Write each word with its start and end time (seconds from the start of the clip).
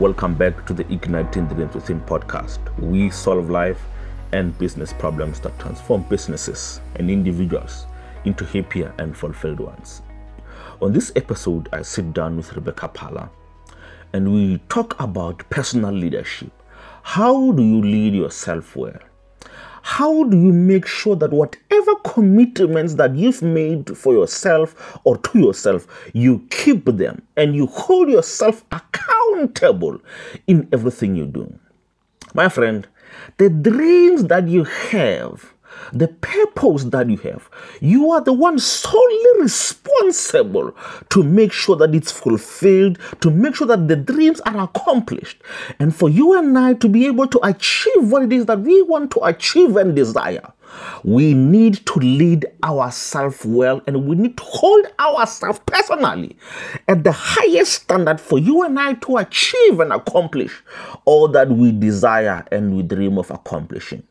Welcome 0.00 0.32
back 0.32 0.64
to 0.64 0.72
the 0.72 0.90
Igniting 0.90 1.46
Dreams 1.48 1.74
Within 1.74 2.00
podcast. 2.00 2.58
We 2.78 3.10
solve 3.10 3.50
life 3.50 3.82
and 4.32 4.56
business 4.56 4.94
problems 4.94 5.40
that 5.40 5.58
transform 5.58 6.04
businesses 6.04 6.80
and 6.96 7.10
individuals 7.10 7.84
into 8.24 8.46
happier 8.46 8.94
and 8.98 9.14
fulfilled 9.14 9.60
ones. 9.60 10.00
On 10.80 10.94
this 10.94 11.12
episode, 11.16 11.68
I 11.70 11.82
sit 11.82 12.14
down 12.14 12.38
with 12.38 12.50
Rebecca 12.54 12.88
Pala 12.88 13.28
and 14.14 14.32
we 14.32 14.56
talk 14.70 14.98
about 14.98 15.44
personal 15.50 15.92
leadership. 15.92 16.50
How 17.02 17.52
do 17.52 17.62
you 17.62 17.82
lead 17.82 18.14
yourself 18.14 18.74
well? 18.76 19.00
How 19.82 20.24
do 20.24 20.36
you 20.36 20.52
make 20.52 20.86
sure 20.86 21.16
that 21.16 21.32
whatever 21.32 21.94
commitments 22.04 22.94
that 22.94 23.14
you've 23.14 23.42
made 23.42 23.96
for 23.96 24.12
yourself 24.12 24.98
or 25.04 25.16
to 25.16 25.38
yourself, 25.38 25.86
you 26.12 26.46
keep 26.50 26.84
them 26.84 27.22
and 27.36 27.54
you 27.54 27.66
hold 27.66 28.08
yourself 28.10 28.64
accountable 28.72 30.00
in 30.46 30.68
everything 30.72 31.16
you 31.16 31.26
do? 31.26 31.52
My 32.34 32.48
friend, 32.48 32.86
the 33.38 33.50
dreams 33.50 34.24
that 34.24 34.48
you 34.48 34.64
have 34.64 35.52
the 35.92 36.08
purpose 36.08 36.84
that 36.84 37.08
you 37.08 37.16
have, 37.18 37.48
you 37.80 38.10
are 38.10 38.20
the 38.20 38.32
one 38.32 38.58
solely 38.58 39.40
responsible 39.40 40.74
to 41.10 41.22
make 41.22 41.52
sure 41.52 41.76
that 41.76 41.94
it's 41.94 42.12
fulfilled, 42.12 42.98
to 43.20 43.30
make 43.30 43.54
sure 43.54 43.66
that 43.66 43.88
the 43.88 43.96
dreams 43.96 44.40
are 44.40 44.58
accomplished. 44.58 45.42
And 45.78 45.94
for 45.94 46.08
you 46.08 46.38
and 46.38 46.58
I 46.58 46.74
to 46.74 46.88
be 46.88 47.06
able 47.06 47.26
to 47.28 47.40
achieve 47.46 48.10
what 48.10 48.22
it 48.22 48.32
is 48.32 48.46
that 48.46 48.60
we 48.60 48.82
want 48.82 49.10
to 49.12 49.24
achieve 49.24 49.76
and 49.76 49.94
desire, 49.94 50.52
we 51.02 51.34
need 51.34 51.84
to 51.86 51.98
lead 51.98 52.46
ourselves 52.62 53.44
well 53.44 53.82
and 53.86 54.06
we 54.06 54.16
need 54.16 54.36
to 54.36 54.44
hold 54.44 54.86
ourselves 54.98 55.60
personally 55.66 56.36
at 56.88 57.04
the 57.04 57.12
highest 57.12 57.72
standard 57.72 58.20
for 58.20 58.38
you 58.38 58.62
and 58.62 58.78
I 58.78 58.94
to 58.94 59.16
achieve 59.18 59.80
and 59.80 59.92
accomplish 59.92 60.62
all 61.04 61.28
that 61.28 61.48
we 61.48 61.72
desire 61.72 62.44
and 62.52 62.76
we 62.76 62.82
dream 62.82 63.18
of 63.18 63.30
accomplishing. 63.30 64.02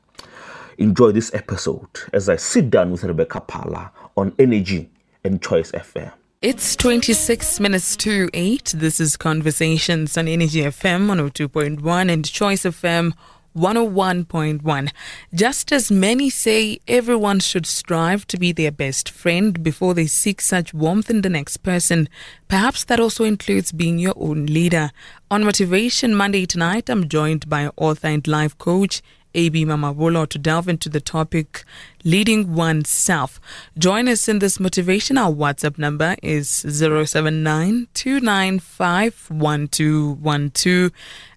Enjoy 0.79 1.11
this 1.11 1.33
episode 1.33 1.89
as 2.13 2.29
I 2.29 2.37
sit 2.37 2.69
down 2.69 2.91
with 2.91 3.03
Rebecca 3.03 3.41
Pala 3.41 3.91
on 4.15 4.33
Energy 4.39 4.89
and 5.25 5.41
Choice 5.41 5.73
FM. 5.73 6.13
It's 6.41 6.77
26 6.77 7.59
minutes 7.59 7.97
to 7.97 8.29
8. 8.33 8.75
This 8.77 9.01
is 9.01 9.17
Conversations 9.17 10.17
on 10.17 10.29
Energy 10.29 10.61
FM 10.61 11.07
102.1 11.07 12.09
and 12.09 12.23
Choice 12.23 12.63
FM 12.63 13.11
101.1. 13.57 14.91
Just 15.33 15.73
as 15.73 15.91
many 15.91 16.29
say 16.29 16.79
everyone 16.87 17.41
should 17.41 17.65
strive 17.65 18.25
to 18.27 18.37
be 18.37 18.53
their 18.53 18.71
best 18.71 19.09
friend 19.09 19.61
before 19.61 19.93
they 19.93 20.07
seek 20.07 20.39
such 20.39 20.73
warmth 20.73 21.09
in 21.09 21.23
the 21.23 21.29
next 21.29 21.57
person, 21.57 22.07
perhaps 22.47 22.85
that 22.85 23.01
also 23.01 23.25
includes 23.25 23.73
being 23.73 23.99
your 23.99 24.13
own 24.15 24.45
leader. 24.45 24.91
On 25.29 25.43
Motivation 25.43 26.15
Monday 26.15 26.45
tonight, 26.45 26.89
I'm 26.89 27.09
joined 27.09 27.49
by 27.49 27.69
author 27.75 28.07
and 28.07 28.25
life 28.25 28.57
coach 28.57 29.01
AB 29.35 29.65
Mamabolo 29.65 30.27
to 30.27 30.37
delve 30.37 30.67
into 30.67 30.89
the 30.89 30.99
topic 30.99 31.63
leading 32.03 32.55
oneself. 32.55 33.39
Join 33.77 34.07
us 34.07 34.27
in 34.27 34.39
this 34.39 34.59
motivation. 34.59 35.17
Our 35.17 35.31
WhatsApp 35.31 35.77
number 35.77 36.15
is 36.23 36.49
79 36.49 37.87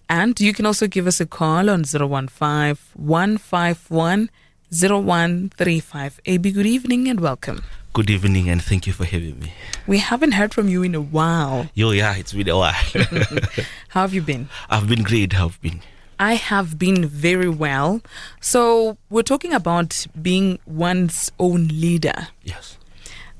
and 0.09 0.39
you 0.39 0.53
can 0.53 0.65
also 0.65 0.87
give 0.87 1.07
us 1.07 1.21
a 1.21 1.25
call 1.25 1.69
on 1.69 1.83
015 1.83 2.77
151 2.93 4.29
0135. 4.71 6.19
AB, 6.25 6.51
good 6.51 6.65
evening 6.65 7.07
and 7.07 7.19
welcome. 7.19 7.63
Good 7.93 8.09
evening 8.09 8.49
and 8.49 8.61
thank 8.61 8.87
you 8.87 8.93
for 8.93 9.05
having 9.05 9.39
me. 9.39 9.53
We 9.85 9.99
haven't 9.99 10.31
heard 10.31 10.51
from 10.51 10.67
you 10.67 10.81
in 10.81 10.95
a 10.95 11.01
while. 11.01 11.69
Yo, 11.75 11.91
yeah, 11.91 12.15
it's 12.15 12.33
been 12.33 12.49
a 12.49 12.57
while. 12.57 12.73
How 13.89 14.01
have 14.01 14.15
you 14.15 14.21
been? 14.23 14.49
I've 14.69 14.87
been 14.87 15.03
great. 15.03 15.39
I've 15.39 15.61
been? 15.61 15.81
I 16.19 16.35
have 16.35 16.77
been 16.77 17.05
very 17.05 17.49
well. 17.49 18.01
So, 18.39 18.97
we're 19.09 19.23
talking 19.23 19.53
about 19.53 20.05
being 20.21 20.59
one's 20.65 21.31
own 21.39 21.67
leader. 21.67 22.27
Yes. 22.43 22.77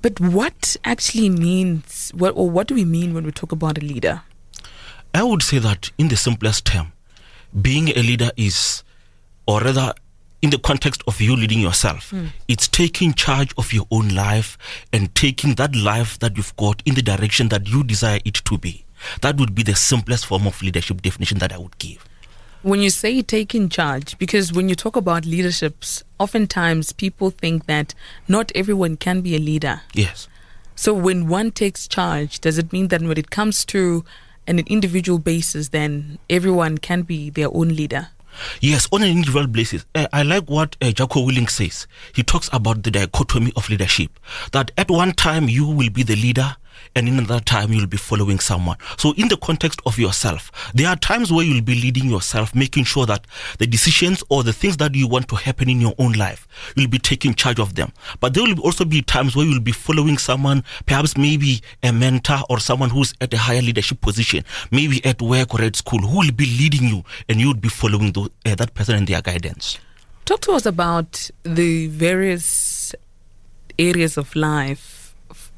But 0.01 0.19
what 0.19 0.75
actually 0.83 1.29
means, 1.29 2.11
what, 2.13 2.31
or 2.35 2.49
what 2.49 2.67
do 2.67 2.75
we 2.75 2.83
mean 2.83 3.13
when 3.13 3.23
we 3.23 3.31
talk 3.31 3.51
about 3.51 3.77
a 3.77 3.81
leader? 3.81 4.21
I 5.13 5.23
would 5.23 5.41
say 5.41 5.59
that, 5.59 5.91
in 5.97 6.09
the 6.09 6.17
simplest 6.17 6.65
term, 6.65 6.91
being 7.61 7.89
a 7.89 8.01
leader 8.01 8.31
is, 8.35 8.83
or 9.47 9.61
rather, 9.61 9.93
in 10.41 10.49
the 10.49 10.57
context 10.57 11.01
of 11.07 11.21
you 11.21 11.35
leading 11.37 11.59
yourself, 11.59 12.11
mm. 12.11 12.27
it's 12.49 12.67
taking 12.67 13.13
charge 13.13 13.53
of 13.57 13.71
your 13.71 13.85
own 13.91 14.09
life 14.09 14.57
and 14.91 15.13
taking 15.15 15.55
that 15.55 15.73
life 15.73 16.19
that 16.19 16.35
you've 16.35 16.55
got 16.57 16.83
in 16.85 16.95
the 16.95 17.01
direction 17.01 17.47
that 17.47 17.69
you 17.69 17.83
desire 17.83 18.19
it 18.25 18.35
to 18.45 18.57
be. 18.57 18.83
That 19.21 19.37
would 19.37 19.55
be 19.55 19.63
the 19.63 19.75
simplest 19.75 20.25
form 20.25 20.47
of 20.47 20.61
leadership 20.61 21.01
definition 21.01 21.37
that 21.39 21.53
I 21.53 21.57
would 21.57 21.77
give 21.77 22.05
when 22.63 22.79
you 22.79 22.89
say 22.89 23.21
taking 23.21 23.69
charge, 23.69 24.17
because 24.17 24.53
when 24.53 24.69
you 24.69 24.75
talk 24.75 24.95
about 24.95 25.25
leaderships, 25.25 26.03
oftentimes 26.17 26.93
people 26.93 27.29
think 27.29 27.65
that 27.67 27.93
not 28.27 28.51
everyone 28.55 28.97
can 28.97 29.21
be 29.21 29.35
a 29.35 29.39
leader. 29.39 29.81
Yes. 29.93 30.27
So 30.75 30.93
when 30.93 31.27
one 31.27 31.51
takes 31.51 31.87
charge, 31.87 32.39
does 32.39 32.57
it 32.57 32.73
mean 32.73 32.87
that 32.87 33.01
when 33.01 33.17
it 33.17 33.29
comes 33.29 33.65
to 33.65 34.03
an 34.47 34.59
individual 34.59 35.19
basis, 35.19 35.69
then 35.69 36.17
everyone 36.29 36.77
can 36.77 37.03
be 37.03 37.29
their 37.29 37.53
own 37.53 37.69
leader? 37.69 38.07
Yes, 38.61 38.87
on 38.91 39.03
an 39.03 39.09
individual 39.09 39.47
basis. 39.47 39.85
Uh, 39.93 40.07
I 40.11 40.23
like 40.23 40.49
what 40.49 40.75
uh, 40.81 40.91
Jocko 40.91 41.27
Willink 41.27 41.49
says. 41.49 41.85
He 42.13 42.23
talks 42.23 42.49
about 42.51 42.83
the 42.83 42.91
dichotomy 42.91 43.53
of 43.55 43.69
leadership. 43.69 44.11
That 44.53 44.71
at 44.77 44.89
one 44.89 45.11
time 45.11 45.49
you 45.49 45.67
will 45.67 45.89
be 45.89 46.01
the 46.03 46.15
leader, 46.15 46.55
and 46.95 47.07
in 47.07 47.17
another 47.17 47.39
time 47.39 47.71
you'll 47.71 47.87
be 47.87 47.97
following 47.97 48.39
someone. 48.39 48.77
So, 48.97 49.13
in 49.13 49.27
the 49.27 49.37
context 49.37 49.81
of 49.85 49.97
yourself, 49.97 50.51
there 50.73 50.87
are 50.87 50.95
times 50.95 51.31
where 51.31 51.45
you'll 51.45 51.61
be 51.63 51.75
leading 51.75 52.09
yourself, 52.09 52.53
making 52.55 52.85
sure 52.85 53.05
that 53.05 53.25
the 53.59 53.67
decisions 53.67 54.23
or 54.29 54.43
the 54.43 54.53
things 54.53 54.77
that 54.77 54.95
you 54.95 55.07
want 55.07 55.27
to 55.29 55.35
happen 55.35 55.69
in 55.69 55.81
your 55.81 55.93
own 55.97 56.13
life, 56.13 56.47
you'll 56.75 56.89
be 56.89 56.99
taking 56.99 57.33
charge 57.33 57.59
of 57.59 57.75
them. 57.75 57.91
But 58.19 58.33
there 58.33 58.43
will 58.43 58.59
also 58.61 58.85
be 58.85 59.01
times 59.01 59.35
where 59.35 59.45
you'll 59.45 59.59
be 59.59 59.71
following 59.71 60.17
someone, 60.17 60.63
perhaps 60.85 61.17
maybe 61.17 61.61
a 61.81 61.91
mentor 61.91 62.39
or 62.49 62.59
someone 62.59 62.89
who's 62.89 63.13
at 63.21 63.33
a 63.33 63.37
higher 63.37 63.61
leadership 63.61 64.01
position, 64.01 64.43
maybe 64.71 65.03
at 65.05 65.21
work 65.21 65.53
or 65.53 65.61
at 65.61 65.75
school, 65.75 65.99
who 65.99 66.19
will 66.19 66.31
be 66.31 66.45
leading 66.45 66.87
you, 66.87 67.03
and 67.29 67.39
you'll 67.39 67.53
be 67.53 67.69
following 67.69 68.13
uh, 68.15 68.55
that 68.55 68.73
person 68.73 68.95
and 68.95 69.07
their 69.07 69.21
guidance. 69.21 69.79
Talk 70.25 70.41
to 70.41 70.53
us 70.53 70.65
about 70.65 71.29
the 71.43 71.87
various 71.87 72.95
areas 73.77 74.17
of 74.17 74.35
life 74.35 74.92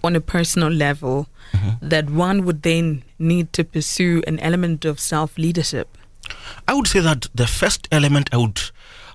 on 0.06 0.16
a 0.16 0.22
personal 0.22 0.70
level 0.70 1.28
mm-hmm. 1.52 1.88
that 1.88 2.10
one 2.10 2.46
would 2.46 2.62
then 2.64 3.04
need 3.20 3.52
to 3.54 3.64
pursue 3.64 4.22
an 4.28 4.40
element 4.40 4.86
of 4.86 5.00
self 5.00 5.38
leadership? 5.38 5.98
I 6.68 6.74
would 6.74 6.88
say 6.88 7.00
that 7.02 7.28
the 7.36 7.48
first 7.48 7.88
element 7.92 8.30
I 8.32 8.38
would 8.38 8.62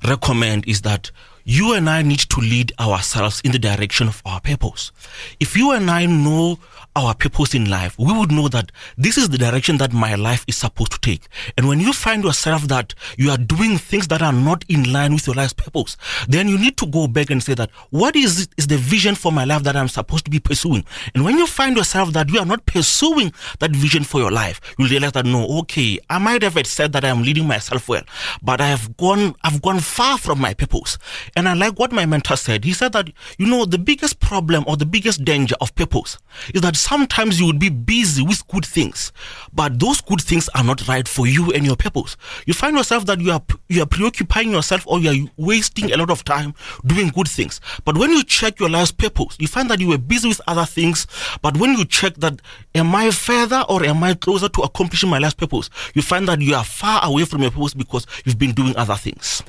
recommend 0.06 0.66
is 0.68 0.82
that 0.82 1.10
you 1.44 1.74
and 1.74 1.88
I 1.88 2.02
need 2.02 2.20
to 2.20 2.40
lead 2.40 2.72
ourselves 2.78 3.40
in 3.44 3.52
the 3.52 3.58
direction 3.58 4.08
of 4.08 4.22
our 4.24 4.40
purpose. 4.40 4.92
If 5.38 5.56
you 5.56 5.72
and 5.72 5.90
I 5.90 6.06
know 6.06 6.58
our 6.96 7.14
purpose 7.14 7.54
in 7.54 7.70
life, 7.70 7.96
we 7.98 8.12
would 8.12 8.32
know 8.32 8.48
that 8.48 8.72
this 8.98 9.16
is 9.16 9.28
the 9.28 9.38
direction 9.38 9.78
that 9.78 9.92
my 9.92 10.16
life 10.16 10.44
is 10.48 10.56
supposed 10.56 10.92
to 10.92 10.98
take. 11.00 11.28
And 11.56 11.68
when 11.68 11.78
you 11.78 11.92
find 11.92 12.24
yourself 12.24 12.62
that 12.68 12.94
you 13.16 13.30
are 13.30 13.38
doing 13.38 13.78
things 13.78 14.08
that 14.08 14.22
are 14.22 14.32
not 14.32 14.64
in 14.68 14.92
line 14.92 15.14
with 15.14 15.26
your 15.26 15.36
life's 15.36 15.52
purpose, 15.52 15.96
then 16.28 16.48
you 16.48 16.58
need 16.58 16.76
to 16.78 16.86
go 16.86 17.06
back 17.06 17.30
and 17.30 17.42
say 17.42 17.54
that 17.54 17.70
what 17.90 18.16
is 18.16 18.48
is 18.56 18.66
the 18.66 18.76
vision 18.76 19.14
for 19.14 19.30
my 19.30 19.44
life 19.44 19.62
that 19.62 19.76
I'm 19.76 19.88
supposed 19.88 20.24
to 20.24 20.30
be 20.30 20.40
pursuing? 20.40 20.84
And 21.14 21.24
when 21.24 21.38
you 21.38 21.46
find 21.46 21.76
yourself 21.76 22.12
that 22.12 22.28
you 22.28 22.40
are 22.40 22.46
not 22.46 22.66
pursuing 22.66 23.32
that 23.60 23.70
vision 23.70 24.02
for 24.02 24.20
your 24.20 24.32
life, 24.32 24.60
you 24.78 24.86
realize 24.86 25.12
that 25.12 25.26
no, 25.26 25.46
okay, 25.60 25.98
I 26.08 26.18
might 26.18 26.42
have 26.42 26.58
said 26.66 26.92
that 26.92 27.04
I'm 27.04 27.22
leading 27.22 27.46
myself 27.46 27.88
well, 27.88 28.02
but 28.42 28.60
I 28.60 28.66
have 28.66 28.96
gone 28.96 29.36
I've 29.44 29.62
gone 29.62 29.80
far 29.80 30.18
from 30.18 30.40
my 30.40 30.54
purpose. 30.54 30.98
And 31.36 31.48
I 31.48 31.54
like 31.54 31.78
what 31.78 31.92
my 31.92 32.06
mentor 32.06 32.36
said. 32.36 32.64
He 32.64 32.72
said 32.72 32.92
that 32.92 33.10
you 33.38 33.46
know 33.46 33.64
the 33.64 33.78
biggest 33.78 34.20
problem 34.20 34.64
or 34.66 34.76
the 34.76 34.86
biggest 34.86 35.24
danger 35.24 35.56
of 35.60 35.74
purpose 35.74 36.18
is 36.54 36.60
that 36.62 36.76
sometimes 36.76 37.40
you 37.40 37.46
would 37.46 37.58
be 37.58 37.68
busy 37.68 38.22
with 38.22 38.46
good 38.48 38.64
things, 38.66 39.12
but 39.52 39.78
those 39.78 40.00
good 40.00 40.20
things 40.20 40.48
are 40.54 40.64
not 40.64 40.86
right 40.88 41.06
for 41.06 41.26
you 41.26 41.52
and 41.52 41.64
your 41.64 41.76
purpose. 41.76 42.16
You 42.46 42.54
find 42.54 42.76
yourself 42.76 43.06
that 43.06 43.20
you 43.20 43.30
are 43.32 43.42
you 43.68 43.82
are 43.82 43.86
preoccupying 43.86 44.50
yourself 44.50 44.86
or 44.86 44.98
you 44.98 45.10
are 45.10 45.30
wasting 45.36 45.92
a 45.92 45.96
lot 45.96 46.10
of 46.10 46.24
time 46.24 46.54
doing 46.84 47.08
good 47.08 47.28
things. 47.28 47.60
But 47.84 47.96
when 47.96 48.10
you 48.10 48.24
check 48.24 48.58
your 48.58 48.68
life's 48.70 48.92
purpose, 48.92 49.36
you 49.38 49.48
find 49.48 49.70
that 49.70 49.80
you 49.80 49.88
were 49.88 49.98
busy 49.98 50.28
with 50.28 50.40
other 50.46 50.64
things. 50.64 51.06
But 51.42 51.56
when 51.56 51.76
you 51.76 51.84
check 51.84 52.14
that, 52.16 52.40
am 52.74 52.94
I 52.94 53.10
further 53.10 53.64
or 53.68 53.84
am 53.84 54.02
I 54.02 54.14
closer 54.14 54.48
to 54.48 54.62
accomplishing 54.62 55.10
my 55.10 55.18
life's 55.18 55.34
purpose? 55.34 55.70
You 55.94 56.02
find 56.02 56.26
that 56.28 56.40
you 56.40 56.54
are 56.54 56.64
far 56.64 57.04
away 57.04 57.24
from 57.24 57.42
your 57.42 57.50
purpose 57.50 57.74
because 57.74 58.06
you've 58.24 58.38
been 58.38 58.52
doing 58.52 58.76
other 58.76 58.96
things. 58.96 59.42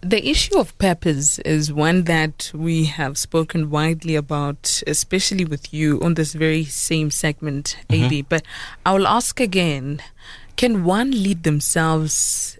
The 0.00 0.28
issue 0.28 0.56
of 0.58 0.76
purpose 0.78 1.40
is 1.40 1.72
one 1.72 2.04
that 2.04 2.52
we 2.54 2.84
have 2.84 3.18
spoken 3.18 3.68
widely 3.68 4.14
about, 4.14 4.82
especially 4.86 5.44
with 5.44 5.74
you 5.74 6.00
on 6.00 6.14
this 6.14 6.34
very 6.34 6.64
same 6.64 7.10
segment, 7.10 7.76
mm-hmm. 7.88 8.04
AB. 8.04 8.22
But 8.22 8.44
I 8.86 8.92
will 8.92 9.08
ask 9.08 9.40
again 9.40 10.00
can 10.56 10.82
one 10.82 11.12
lead 11.12 11.44
themselves 11.44 12.58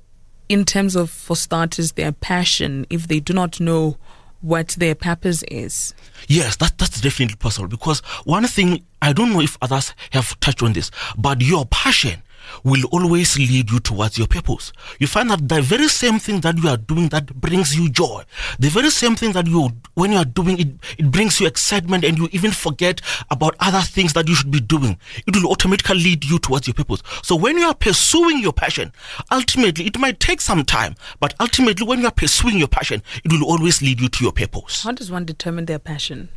in 0.49 0.65
terms 0.65 0.95
of, 0.95 1.11
for 1.11 1.37
starters, 1.37 1.93
their 1.93 2.13
passion 2.13 2.87
if 2.91 3.09
they 3.09 3.19
do 3.21 3.33
not 3.33 3.61
know 3.61 3.97
what 4.41 4.69
their 4.79 4.95
purpose 4.95 5.43
is? 5.49 5.95
Yes, 6.29 6.57
that, 6.57 6.79
that's 6.79 7.01
definitely 7.01 7.37
possible 7.37 7.69
because 7.69 8.01
one 8.25 8.47
thing, 8.47 8.85
I 9.03 9.13
don't 9.13 9.33
know 9.33 9.41
if 9.41 9.59
others 9.61 9.95
have 10.13 10.39
touched 10.41 10.63
on 10.63 10.73
this, 10.75 10.91
but 11.17 11.41
your 11.41 11.67
passion 11.67 12.23
will 12.65 12.85
always 12.91 13.39
lead 13.39 13.71
you 13.71 13.81
towards 13.81 14.19
your 14.19 14.27
purpose. 14.27 14.73
You 14.99 15.07
find 15.07 15.31
that 15.31 15.49
the 15.49 15.63
very 15.63 15.89
same 15.89 16.19
thing 16.19 16.41
that 16.41 16.59
you 16.59 16.69
are 16.69 16.77
doing 16.77 17.09
that 17.09 17.35
brings 17.35 17.77
you 17.77 17.89
joy, 17.89 18.25
the 18.59 18.69
very 18.69 18.91
same 18.91 19.17
thing 19.17 19.33
that 19.33 19.47
you, 19.47 19.71
when 19.95 20.13
you 20.13 20.19
are 20.19 20.25
doing 20.25 20.59
it, 20.59 20.69
it 20.99 21.11
brings 21.11 21.41
you 21.41 21.47
excitement 21.47 22.05
and 22.05 22.19
you 22.19 22.29
even 22.33 22.53
forget 22.53 23.01
about 23.31 23.57
other 23.61 23.81
things 23.81 24.13
that 24.13 24.29
you 24.29 24.35
should 24.35 24.51
be 24.51 24.61
doing. 24.61 24.99
It 25.27 25.37
will 25.37 25.51
automatically 25.51 25.97
lead 25.99 26.25
you 26.25 26.39
towards 26.39 26.67
your 26.67 26.75
purpose. 26.75 27.03
So 27.23 27.37
when 27.37 27.59
you 27.59 27.67
are 27.67 27.75
pursuing 27.75 28.41
your 28.41 28.53
passion, 28.53 28.93
ultimately 29.31 29.87
it 29.87 29.99
might 29.99 30.21
take 30.21 30.41
some 30.41 30.65
time, 30.65 30.95
but 31.21 31.35
ultimately 31.41 31.87
when 31.87 32.01
you 32.01 32.07
are 32.07 32.13
pursuing 32.13 32.59
your 32.59 32.69
passion, 32.69 33.03
it 33.25 33.33
will 33.33 33.45
always 33.45 33.83
lead 33.83 34.01
you 34.01 34.09
to 34.09 34.25
your 34.25 34.33
purpose. 34.33 34.83
How 34.85 34.93
does 34.93 35.11
one 35.11 35.25
determine 35.25 35.67
their 35.67 35.79
passion? 35.79 36.29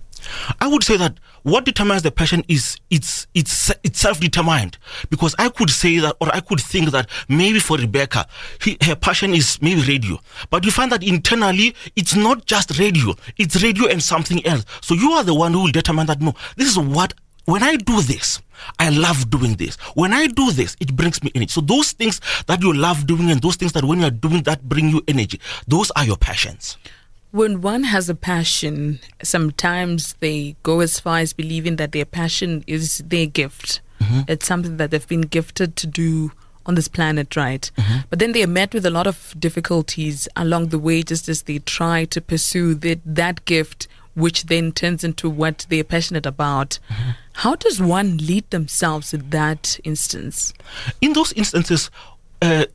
I 0.59 0.68
would 0.68 0.83
say 0.83 0.97
that 0.97 1.19
what 1.44 1.65
determines 1.65 2.03
the 2.03 2.12
passion 2.12 2.44
is 2.47 2.77
it's 2.89 3.27
it's 3.33 3.71
it's 3.83 4.00
self-determined 4.00 4.77
because 5.09 5.35
I 5.39 5.50
could 5.50 5.69
say 5.69 5.97
that 6.00 6.15
or 6.21 6.33
I 6.33 6.39
could 6.39 6.59
think 6.59 6.91
that 6.91 7.09
maybe 7.27 7.59
for 7.59 7.77
Rebecca 7.77 8.27
he, 8.62 8.77
her 8.83 8.95
passion 8.95 9.33
is 9.33 9.62
maybe 9.62 9.81
radio 9.81 10.19
but 10.50 10.63
you 10.65 10.71
find 10.71 10.91
that 10.91 11.03
internally 11.03 11.75
it's 11.95 12.15
not 12.15 12.45
just 12.45 12.77
radio 12.77 13.15
it's 13.38 13.62
radio 13.63 13.88
and 13.88 14.01
something 14.03 14.45
else 14.45 14.65
so 14.81 14.94
you 14.94 15.12
are 15.13 15.23
the 15.23 15.33
one 15.33 15.53
who 15.53 15.63
will 15.63 15.71
determine 15.71 16.06
that 16.07 16.21
no 16.21 16.33
this 16.57 16.69
is 16.69 16.77
what 16.77 17.13
when 17.45 17.63
I 17.63 17.75
do 17.75 18.01
this 18.01 18.39
I 18.79 18.89
love 18.89 19.29
doing 19.29 19.56
this. 19.56 19.75
When 19.95 20.13
I 20.13 20.27
do 20.27 20.51
this, 20.51 20.75
it 20.79 20.95
brings 20.95 21.24
me 21.24 21.31
energy. 21.33 21.51
So 21.51 21.62
those 21.62 21.94
things 21.94 22.21
that 22.47 22.62
you 22.62 22.74
love 22.74 23.07
doing 23.07 23.31
and 23.31 23.41
those 23.41 23.56
things 23.56 23.74
that 23.74 23.83
when 23.83 24.00
you 24.01 24.06
are 24.06 24.12
doing 24.12 24.44
that 24.44 24.67
bring 24.67 24.89
you 24.89 25.01
energy, 25.07 25.39
those 25.67 25.91
are 25.91 26.06
your 26.06 26.17
passions. 26.17 26.77
When 27.31 27.61
one 27.61 27.85
has 27.85 28.09
a 28.09 28.15
passion, 28.15 28.99
sometimes 29.23 30.13
they 30.19 30.55
go 30.63 30.81
as 30.81 30.99
far 30.99 31.19
as 31.19 31.33
believing 31.33 31.77
that 31.77 31.93
their 31.93 32.05
passion 32.05 32.63
is 32.67 32.99
their 33.05 33.25
gift. 33.25 33.81
Mm-hmm. 34.01 34.21
It's 34.27 34.45
something 34.45 34.77
that 34.77 34.91
they've 34.91 35.07
been 35.07 35.21
gifted 35.21 35.75
to 35.77 35.87
do 35.87 36.31
on 36.65 36.75
this 36.75 36.87
planet, 36.87 37.35
right? 37.35 37.71
Mm-hmm. 37.77 37.99
But 38.09 38.19
then 38.19 38.33
they 38.33 38.43
are 38.43 38.47
met 38.47 38.73
with 38.73 38.85
a 38.85 38.89
lot 38.89 39.07
of 39.07 39.33
difficulties 39.39 40.27
along 40.35 40.67
the 40.67 40.79
way, 40.79 41.03
just 41.03 41.29
as 41.29 41.43
they 41.43 41.59
try 41.59 42.05
to 42.05 42.21
pursue 42.21 42.75
that, 42.75 42.99
that 43.05 43.45
gift, 43.45 43.87
which 44.15 44.43
then 44.43 44.71
turns 44.71 45.03
into 45.03 45.29
what 45.29 45.65
they're 45.69 45.83
passionate 45.83 46.25
about. 46.25 46.79
Mm-hmm. 46.89 47.11
How 47.33 47.55
does 47.55 47.81
one 47.81 48.17
lead 48.17 48.49
themselves 48.49 49.13
in 49.13 49.29
that 49.29 49.79
instance? 49.83 50.53
in 50.99 51.13
those 51.13 51.31
instances, 51.33 51.89
uh, 52.41 52.65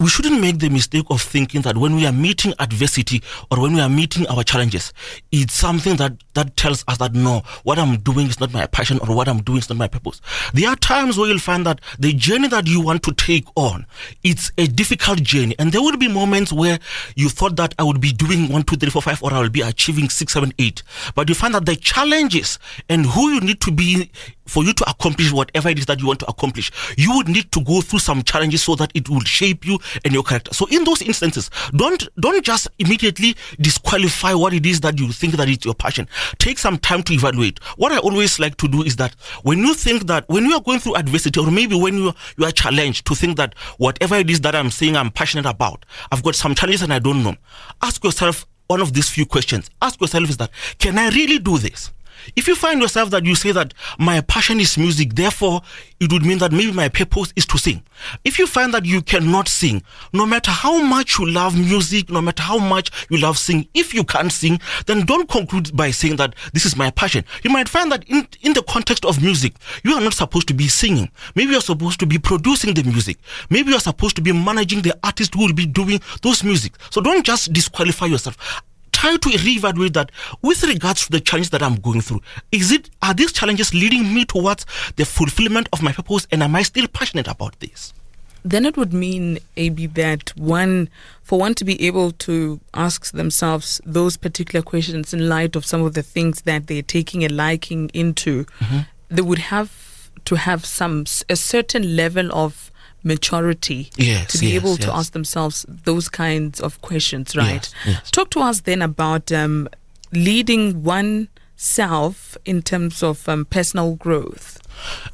we 0.00 0.08
shouldn't 0.08 0.40
make 0.40 0.58
the 0.58 0.70
mistake 0.70 1.04
of 1.10 1.20
thinking 1.20 1.60
that 1.60 1.76
when 1.76 1.94
we 1.94 2.06
are 2.06 2.12
meeting 2.12 2.54
adversity 2.58 3.22
or 3.50 3.60
when 3.60 3.74
we 3.74 3.80
are 3.80 3.88
meeting 3.88 4.26
our 4.28 4.42
challenges, 4.42 4.94
it's 5.30 5.52
something 5.52 5.96
that, 5.96 6.14
that 6.32 6.56
tells 6.56 6.82
us 6.88 6.96
that 6.96 7.12
no, 7.12 7.42
what 7.64 7.78
I'm 7.78 7.98
doing 7.98 8.28
is 8.28 8.40
not 8.40 8.50
my 8.50 8.66
passion 8.66 8.98
or 9.06 9.14
what 9.14 9.28
I'm 9.28 9.42
doing 9.42 9.58
is 9.58 9.68
not 9.68 9.76
my 9.76 9.88
purpose. 9.88 10.22
There 10.54 10.70
are 10.70 10.76
times 10.76 11.18
where 11.18 11.28
you'll 11.28 11.38
find 11.38 11.66
that 11.66 11.82
the 11.98 12.14
journey 12.14 12.48
that 12.48 12.66
you 12.66 12.80
want 12.80 13.02
to 13.02 13.12
take 13.12 13.44
on, 13.56 13.84
it's 14.24 14.50
a 14.56 14.66
difficult 14.66 15.22
journey. 15.22 15.54
And 15.58 15.70
there 15.70 15.82
will 15.82 15.98
be 15.98 16.08
moments 16.08 16.50
where 16.50 16.78
you 17.14 17.28
thought 17.28 17.56
that 17.56 17.74
I 17.78 17.82
would 17.82 18.00
be 18.00 18.12
doing 18.12 18.50
one, 18.50 18.62
two, 18.62 18.76
three, 18.76 18.88
four, 18.88 19.02
five, 19.02 19.22
or 19.22 19.34
I 19.34 19.40
will 19.42 19.50
be 19.50 19.60
achieving 19.60 20.08
six, 20.08 20.32
seven, 20.32 20.54
eight. 20.58 20.82
But 21.14 21.28
you 21.28 21.34
find 21.34 21.54
that 21.54 21.66
the 21.66 21.76
challenges 21.76 22.58
and 22.88 23.04
who 23.04 23.34
you 23.34 23.40
need 23.42 23.60
to 23.60 23.70
be 23.70 24.10
for 24.46 24.64
you 24.64 24.72
to 24.72 24.90
accomplish 24.90 25.30
whatever 25.30 25.68
it 25.68 25.78
is 25.78 25.86
that 25.86 26.00
you 26.00 26.06
want 26.06 26.18
to 26.18 26.26
accomplish, 26.26 26.72
you 26.96 27.14
would 27.16 27.28
need 27.28 27.52
to 27.52 27.62
go 27.62 27.80
through 27.80 28.00
some 28.00 28.22
challenges 28.22 28.64
so 28.64 28.74
that 28.74 28.90
it 28.96 29.08
will 29.08 29.20
shape 29.20 29.64
you 29.64 29.78
and 30.04 30.12
your 30.12 30.22
character. 30.22 30.52
So 30.54 30.66
in 30.70 30.84
those 30.84 31.02
instances, 31.02 31.50
don't 31.74 32.08
don't 32.18 32.44
just 32.44 32.68
immediately 32.78 33.36
disqualify 33.60 34.34
what 34.34 34.52
it 34.52 34.66
is 34.66 34.80
that 34.80 34.98
you 34.98 35.12
think 35.12 35.34
that 35.34 35.48
it's 35.48 35.64
your 35.64 35.74
passion. 35.74 36.08
Take 36.38 36.58
some 36.58 36.78
time 36.78 37.02
to 37.04 37.12
evaluate. 37.12 37.62
What 37.76 37.92
I 37.92 37.98
always 37.98 38.38
like 38.38 38.56
to 38.58 38.68
do 38.68 38.82
is 38.82 38.96
that 38.96 39.14
when 39.42 39.58
you 39.58 39.74
think 39.74 40.06
that 40.06 40.28
when 40.28 40.44
you 40.44 40.54
are 40.54 40.60
going 40.62 40.80
through 40.80 40.96
adversity 40.96 41.40
or 41.40 41.50
maybe 41.50 41.76
when 41.80 41.94
you 41.94 42.12
you 42.36 42.44
are 42.44 42.52
challenged 42.52 43.06
to 43.06 43.14
think 43.14 43.36
that 43.36 43.54
whatever 43.78 44.16
it 44.16 44.30
is 44.30 44.40
that 44.42 44.54
I'm 44.54 44.70
saying 44.70 44.96
I'm 44.96 45.10
passionate 45.10 45.46
about, 45.46 45.84
I've 46.12 46.22
got 46.22 46.34
some 46.34 46.54
challenges 46.54 46.82
and 46.82 46.92
I 46.92 46.98
don't 46.98 47.22
know. 47.22 47.36
Ask 47.82 48.02
yourself 48.04 48.46
one 48.66 48.80
of 48.80 48.92
these 48.92 49.10
few 49.10 49.26
questions. 49.26 49.68
Ask 49.82 50.00
yourself 50.00 50.28
is 50.30 50.36
that 50.36 50.50
can 50.78 50.98
I 50.98 51.08
really 51.10 51.38
do 51.38 51.58
this? 51.58 51.90
If 52.36 52.48
you 52.48 52.54
find 52.54 52.80
yourself 52.80 53.10
that 53.10 53.24
you 53.24 53.34
say 53.34 53.52
that 53.52 53.74
my 53.98 54.20
passion 54.20 54.60
is 54.60 54.78
music, 54.78 55.14
therefore 55.14 55.62
it 56.00 56.12
would 56.12 56.24
mean 56.24 56.38
that 56.38 56.52
maybe 56.52 56.72
my 56.72 56.88
purpose 56.88 57.32
is 57.36 57.46
to 57.46 57.58
sing. 57.58 57.82
If 58.24 58.38
you 58.38 58.46
find 58.46 58.72
that 58.74 58.86
you 58.86 59.02
cannot 59.02 59.48
sing, 59.48 59.82
no 60.12 60.24
matter 60.26 60.50
how 60.50 60.82
much 60.82 61.18
you 61.18 61.28
love 61.30 61.58
music, 61.58 62.10
no 62.10 62.20
matter 62.20 62.42
how 62.42 62.58
much 62.58 62.90
you 63.10 63.18
love 63.18 63.38
sing, 63.38 63.68
if 63.74 63.92
you 63.92 64.04
can't 64.04 64.32
sing, 64.32 64.60
then 64.86 65.04
don't 65.04 65.28
conclude 65.28 65.76
by 65.76 65.90
saying 65.90 66.16
that 66.16 66.34
this 66.52 66.64
is 66.64 66.76
my 66.76 66.90
passion. 66.90 67.24
You 67.42 67.50
might 67.50 67.68
find 67.68 67.92
that 67.92 68.04
in, 68.08 68.26
in 68.42 68.52
the 68.54 68.62
context 68.62 69.04
of 69.04 69.22
music, 69.22 69.54
you 69.84 69.92
are 69.92 70.00
not 70.00 70.14
supposed 70.14 70.48
to 70.48 70.54
be 70.54 70.68
singing. 70.68 71.10
Maybe 71.34 71.52
you're 71.52 71.60
supposed 71.60 72.00
to 72.00 72.06
be 72.06 72.18
producing 72.18 72.74
the 72.74 72.82
music. 72.82 73.18
Maybe 73.50 73.70
you're 73.70 73.80
supposed 73.80 74.16
to 74.16 74.22
be 74.22 74.32
managing 74.32 74.82
the 74.82 74.98
artist 75.04 75.34
who 75.34 75.46
will 75.46 75.54
be 75.54 75.66
doing 75.66 76.00
those 76.22 76.42
music. 76.42 76.74
So 76.90 77.00
don't 77.00 77.24
just 77.24 77.52
disqualify 77.52 78.06
yourself 78.06 78.62
try 79.00 79.16
to 79.16 79.28
reevaluate 79.30 79.94
that 79.94 80.12
with 80.42 80.62
regards 80.62 81.06
to 81.06 81.10
the 81.10 81.20
challenges 81.20 81.48
that 81.50 81.62
I'm 81.62 81.76
going 81.76 82.02
through. 82.02 82.20
Is 82.52 82.70
it 82.70 82.90
are 83.00 83.14
these 83.14 83.32
challenges 83.32 83.72
leading 83.72 84.12
me 84.12 84.26
towards 84.26 84.66
the 84.96 85.06
fulfillment 85.06 85.70
of 85.72 85.82
my 85.82 85.92
purpose 85.92 86.26
and 86.30 86.42
am 86.42 86.54
I 86.54 86.62
still 86.62 86.86
passionate 86.86 87.26
about 87.26 87.58
this? 87.60 87.94
Then 88.42 88.66
it 88.66 88.76
would 88.76 88.92
mean, 88.92 89.38
AB, 89.56 89.86
that 89.86 90.36
one, 90.36 90.90
for 91.22 91.38
one 91.38 91.54
to 91.54 91.64
be 91.64 91.86
able 91.86 92.12
to 92.12 92.60
ask 92.74 93.12
themselves 93.12 93.80
those 93.86 94.18
particular 94.18 94.62
questions 94.62 95.14
in 95.14 95.28
light 95.28 95.56
of 95.56 95.64
some 95.64 95.82
of 95.82 95.94
the 95.94 96.02
things 96.02 96.42
that 96.42 96.66
they're 96.66 96.82
taking 96.82 97.24
a 97.24 97.28
liking 97.28 97.90
into, 97.92 98.44
mm-hmm. 98.44 98.80
they 99.08 99.22
would 99.22 99.38
have 99.38 100.10
to 100.26 100.34
have 100.36 100.66
some 100.66 101.04
a 101.30 101.36
certain 101.36 101.96
level 101.96 102.30
of 102.32 102.69
maturity 103.02 103.90
Yes, 103.96 104.32
to 104.32 104.38
be 104.38 104.48
yes, 104.48 104.56
able 104.62 104.76
to 104.76 104.94
ask 104.94 105.12
themselves 105.12 105.64
those 105.68 106.08
kinds 106.08 106.60
of 106.60 106.80
questions, 106.82 107.36
right? 107.36 107.52
Yes, 107.54 107.74
yes. 107.86 108.10
Talk 108.10 108.30
to 108.30 108.40
us 108.40 108.60
then 108.60 108.82
about 108.82 109.32
um, 109.32 109.68
leading 110.12 110.82
oneself 110.84 112.36
in 112.44 112.62
terms 112.62 113.02
of 113.02 113.28
um, 113.28 113.44
personal 113.44 113.94
growth. 113.96 114.60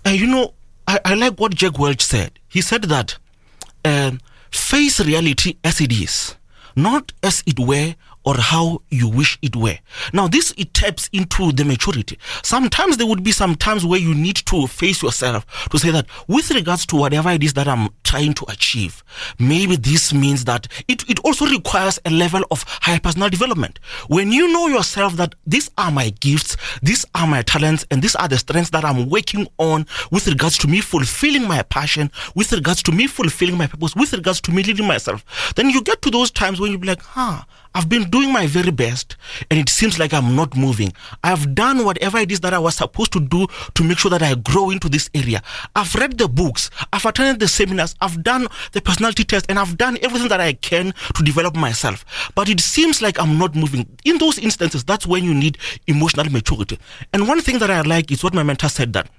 Uh, 0.04 0.10
you 0.10 0.26
know, 0.26 0.54
I, 0.86 1.00
I 1.04 1.14
like 1.14 1.38
what 1.38 1.54
Jack 1.54 1.78
Welch 1.78 2.02
said. 2.02 2.38
He 2.48 2.60
said 2.60 2.82
that 2.84 3.16
um, 3.84 4.20
face 4.50 5.00
reality 5.00 5.56
as 5.64 5.80
it 5.80 5.92
is, 5.92 6.34
not 6.74 7.12
as 7.22 7.42
it 7.46 7.58
were 7.58 7.94
or 8.26 8.36
how 8.36 8.82
you 8.90 9.08
wish 9.08 9.38
it 9.40 9.54
were. 9.54 9.78
Now, 10.12 10.26
this 10.26 10.52
it 10.58 10.74
taps 10.74 11.08
into 11.12 11.52
the 11.52 11.64
maturity. 11.64 12.18
Sometimes 12.42 12.96
there 12.96 13.06
would 13.06 13.22
be 13.22 13.30
some 13.30 13.54
times 13.54 13.86
where 13.86 14.00
you 14.00 14.14
need 14.14 14.36
to 14.46 14.66
face 14.66 15.00
yourself 15.02 15.46
to 15.70 15.78
say 15.78 15.92
that 15.92 16.06
with 16.26 16.50
regards 16.50 16.84
to 16.86 16.96
whatever 16.96 17.30
it 17.30 17.44
is 17.44 17.54
that 17.54 17.68
I'm 17.68 17.88
trying 18.02 18.34
to 18.34 18.46
achieve, 18.48 19.04
maybe 19.38 19.76
this 19.76 20.12
means 20.12 20.44
that 20.44 20.66
it, 20.88 21.08
it 21.08 21.20
also 21.20 21.46
requires 21.46 22.00
a 22.04 22.10
level 22.10 22.42
of 22.50 22.64
higher 22.66 22.98
personal 22.98 23.30
development. 23.30 23.78
When 24.08 24.32
you 24.32 24.52
know 24.52 24.66
yourself 24.66 25.16
that 25.16 25.36
these 25.46 25.70
are 25.78 25.92
my 25.92 26.10
gifts, 26.10 26.56
these 26.82 27.06
are 27.14 27.28
my 27.28 27.42
talents, 27.42 27.86
and 27.92 28.02
these 28.02 28.16
are 28.16 28.26
the 28.26 28.38
strengths 28.38 28.70
that 28.70 28.84
I'm 28.84 29.08
working 29.08 29.46
on 29.58 29.86
with 30.10 30.26
regards 30.26 30.58
to 30.58 30.68
me 30.68 30.80
fulfilling 30.80 31.46
my 31.46 31.62
passion, 31.62 32.10
with 32.34 32.52
regards 32.52 32.82
to 32.84 32.92
me 32.92 33.06
fulfilling 33.06 33.56
my 33.56 33.68
purpose, 33.68 33.94
with 33.94 34.12
regards 34.12 34.40
to 34.42 34.50
me 34.50 34.64
leading 34.64 34.86
myself, 34.86 35.24
then 35.54 35.70
you 35.70 35.80
get 35.82 36.02
to 36.02 36.10
those 36.10 36.32
times 36.32 36.60
when 36.60 36.72
you 36.72 36.78
be 36.78 36.88
like, 36.88 37.02
huh, 37.02 37.42
I've 37.76 37.90
been 37.90 38.08
doing 38.08 38.32
my 38.32 38.46
very 38.46 38.70
best 38.70 39.16
and 39.50 39.60
it 39.60 39.68
seems 39.68 39.98
like 39.98 40.14
I'm 40.14 40.34
not 40.34 40.56
moving. 40.56 40.94
I've 41.22 41.54
done 41.54 41.84
whatever 41.84 42.16
it 42.16 42.32
is 42.32 42.40
that 42.40 42.54
I 42.54 42.58
was 42.58 42.74
supposed 42.74 43.12
to 43.12 43.20
do 43.20 43.46
to 43.74 43.84
make 43.84 43.98
sure 43.98 44.10
that 44.12 44.22
I 44.22 44.34
grow 44.34 44.70
into 44.70 44.88
this 44.88 45.10
area. 45.12 45.42
I've 45.74 45.94
read 45.94 46.16
the 46.16 46.26
books, 46.26 46.70
I've 46.90 47.04
attended 47.04 47.38
the 47.38 47.48
seminars, 47.48 47.94
I've 48.00 48.22
done 48.22 48.48
the 48.72 48.80
personality 48.80 49.24
test, 49.24 49.44
and 49.50 49.58
I've 49.58 49.76
done 49.76 49.98
everything 50.00 50.28
that 50.28 50.40
I 50.40 50.54
can 50.54 50.94
to 51.16 51.22
develop 51.22 51.54
myself. 51.54 52.06
But 52.34 52.48
it 52.48 52.60
seems 52.60 53.02
like 53.02 53.20
I'm 53.20 53.36
not 53.36 53.54
moving. 53.54 53.86
In 54.06 54.16
those 54.16 54.38
instances, 54.38 54.82
that's 54.82 55.06
when 55.06 55.22
you 55.22 55.34
need 55.34 55.58
emotional 55.86 56.32
maturity. 56.32 56.78
And 57.12 57.28
one 57.28 57.42
thing 57.42 57.58
that 57.58 57.70
I 57.70 57.82
like 57.82 58.10
is 58.10 58.24
what 58.24 58.32
my 58.32 58.42
mentor 58.42 58.70
said 58.70 58.94
that 58.94 59.10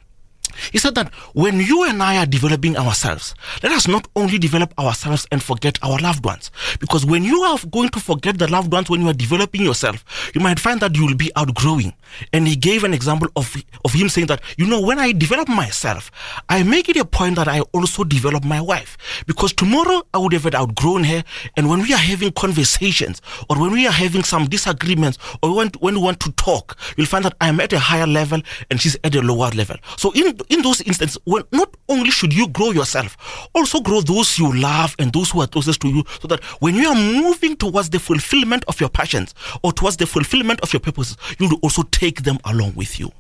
he 0.72 0.78
said 0.78 0.96
that 0.96 1.14
when 1.34 1.60
you 1.60 1.84
and 1.84 2.02
I 2.02 2.18
are 2.18 2.26
developing 2.26 2.78
ourselves, 2.78 3.36
let 3.64 3.72
us 3.72 3.88
not 3.88 4.08
only 4.16 4.38
develop 4.38 4.74
ourselves 4.80 5.28
and 5.32 5.42
forget 5.42 5.78
our 5.84 5.98
loved 6.00 6.26
ones. 6.26 6.52
Because 6.80 7.06
when 7.06 7.24
you 7.24 7.42
are 7.42 7.58
going 7.72 7.90
to 7.90 8.00
forget 8.00 8.38
the 8.38 8.50
loved 8.50 8.72
ones 8.72 8.90
when 8.90 9.02
you 9.02 9.10
are 9.10 9.14
developing 9.14 9.62
yourself, 9.62 10.04
you 10.34 10.42
might 10.42 10.60
find 10.60 10.80
that 10.82 10.96
you 10.96 11.06
will 11.06 11.16
be 11.16 11.32
outgrowing. 11.36 11.94
And 12.34 12.48
he 12.48 12.56
gave 12.56 12.84
an 12.84 12.94
example 12.94 13.28
of, 13.36 13.56
of 13.86 13.94
him 13.94 14.10
saying 14.10 14.28
that, 14.28 14.42
you 14.58 14.66
know, 14.66 14.82
when 14.82 15.00
I 15.00 15.12
develop 15.12 15.48
myself, 15.48 16.12
I 16.50 16.64
make 16.64 16.90
it 16.90 16.98
a 16.98 17.06
point 17.06 17.36
that 17.36 17.48
I 17.48 17.62
also 17.74 18.04
develop 18.04 18.44
my 18.44 18.62
wife. 18.62 18.98
Because 19.26 19.54
tomorrow 19.54 20.04
I 20.14 20.18
would 20.18 20.34
have 20.34 20.46
outgrown 20.54 21.04
her. 21.06 21.24
And 21.56 21.70
when 21.70 21.82
we 21.82 21.94
are 21.94 21.98
having 21.98 22.32
conversations 22.32 23.22
or 23.50 23.60
when 23.60 23.72
we 23.72 23.88
are 23.88 23.92
having 23.92 24.24
some 24.24 24.46
disagreements 24.46 25.18
or 25.42 25.56
when, 25.56 25.70
when 25.80 25.96
we 25.96 26.02
want 26.02 26.20
to 26.22 26.32
talk, 26.34 26.78
you'll 26.96 27.08
find 27.08 27.26
that 27.26 27.36
I'm 27.42 27.60
at 27.60 27.74
a 27.74 27.80
higher 27.80 28.08
level 28.08 28.42
and 28.70 28.82
she's 28.82 28.98
at 29.04 29.16
a 29.16 29.22
lower 29.22 29.50
level. 29.52 29.78
So 29.98 30.12
in 30.14 30.38
in 30.50 30.62
those 30.62 30.82
instances, 30.82 31.18
when 31.25 31.44
not 31.51 31.75
only 31.89 32.12
should 32.12 32.34
you 32.34 32.48
grow 32.48 32.72
yourself, 32.72 33.18
also 33.54 33.80
grow 33.82 34.01
those 34.01 34.38
you 34.38 34.54
love 34.56 34.96
and 35.00 35.12
those 35.13 35.32
who 35.32 35.42
are 35.42 35.48
closest 35.48 35.82
to 35.82 35.89
you, 35.89 36.04
so 36.22 36.27
that 36.27 36.44
when 36.62 36.75
you 36.75 36.88
are 36.88 36.96
moving 36.96 37.56
towards 37.56 37.89
the 37.89 38.00
fulfillment 38.00 38.63
of 38.68 38.80
your 38.80 38.89
passions 38.89 39.34
or 39.63 39.72
towards 39.72 39.98
the 39.98 40.06
fulfillment 40.06 40.60
of 40.62 40.74
your 40.74 40.80
purposes, 40.80 41.18
you 41.39 41.50
will 41.50 41.60
also 41.62 41.84
take 41.84 42.24
them 42.24 42.38
along 42.46 42.74
with 42.75 43.00
you. 43.00 43.12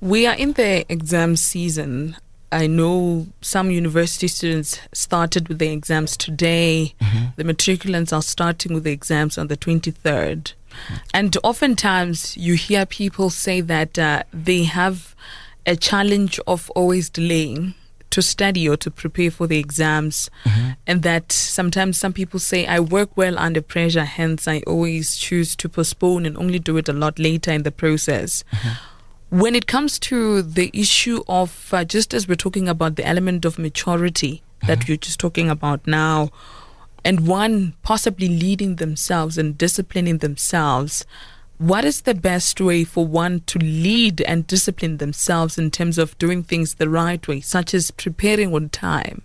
We 0.00 0.26
are 0.26 0.34
in 0.34 0.54
the 0.54 0.90
exam 0.90 1.36
season. 1.36 2.16
I 2.52 2.66
know 2.66 3.26
some 3.42 3.70
university 3.70 4.26
students 4.26 4.80
started 4.92 5.48
with 5.48 5.58
their 5.58 5.72
exams 5.72 6.16
today. 6.16 6.94
The 7.36 7.44
matriculants 7.44 8.12
are 8.12 8.22
starting 8.22 8.74
with 8.74 8.84
the 8.84 8.92
exams 8.92 9.38
on 9.38 9.46
the 9.48 9.56
23rd. 9.56 10.54
And 11.14 11.36
oftentimes 11.44 12.36
you 12.36 12.54
hear 12.54 12.86
people 12.86 13.30
say 13.30 13.60
that 13.60 13.98
uh, 13.98 14.24
they 14.32 14.64
have 14.64 15.14
a 15.66 15.76
challenge 15.76 16.40
of 16.46 16.70
always 16.70 17.10
delaying 17.10 17.74
to 18.10 18.22
study 18.22 18.68
or 18.68 18.76
to 18.76 18.90
prepare 18.90 19.30
for 19.30 19.46
the 19.46 19.58
exams. 19.58 20.30
Mm-hmm. 20.44 20.70
And 20.86 21.02
that 21.02 21.32
sometimes 21.32 21.96
some 21.98 22.12
people 22.12 22.40
say, 22.40 22.66
I 22.66 22.80
work 22.80 23.16
well 23.16 23.38
under 23.38 23.62
pressure, 23.62 24.04
hence 24.04 24.48
I 24.48 24.62
always 24.66 25.16
choose 25.16 25.54
to 25.56 25.68
postpone 25.68 26.26
and 26.26 26.36
only 26.36 26.58
do 26.58 26.76
it 26.76 26.88
a 26.88 26.92
lot 26.92 27.18
later 27.18 27.52
in 27.52 27.62
the 27.62 27.70
process. 27.70 28.44
Mm-hmm. 28.52 29.38
When 29.38 29.54
it 29.54 29.68
comes 29.68 30.00
to 30.00 30.42
the 30.42 30.70
issue 30.74 31.22
of, 31.28 31.72
uh, 31.72 31.84
just 31.84 32.12
as 32.12 32.26
we're 32.26 32.34
talking 32.34 32.68
about 32.68 32.96
the 32.96 33.06
element 33.06 33.44
of 33.44 33.60
maturity 33.60 34.42
that 34.66 34.80
mm-hmm. 34.80 34.88
you're 34.88 34.96
just 34.96 35.20
talking 35.20 35.48
about 35.48 35.86
now, 35.86 36.30
and 37.04 37.26
one 37.26 37.74
possibly 37.82 38.28
leading 38.28 38.76
themselves 38.76 39.38
and 39.38 39.56
disciplining 39.56 40.18
themselves, 40.18 41.06
what 41.60 41.84
is 41.84 42.00
the 42.00 42.14
best 42.14 42.58
way 42.58 42.84
for 42.84 43.06
one 43.06 43.40
to 43.40 43.58
lead 43.58 44.22
and 44.22 44.46
discipline 44.46 44.96
themselves 44.96 45.58
in 45.58 45.70
terms 45.70 45.98
of 45.98 46.16
doing 46.16 46.42
things 46.42 46.76
the 46.76 46.88
right 46.88 47.28
way, 47.28 47.42
such 47.42 47.74
as 47.74 47.90
preparing 47.90 48.54
on 48.54 48.70
time? 48.70 49.20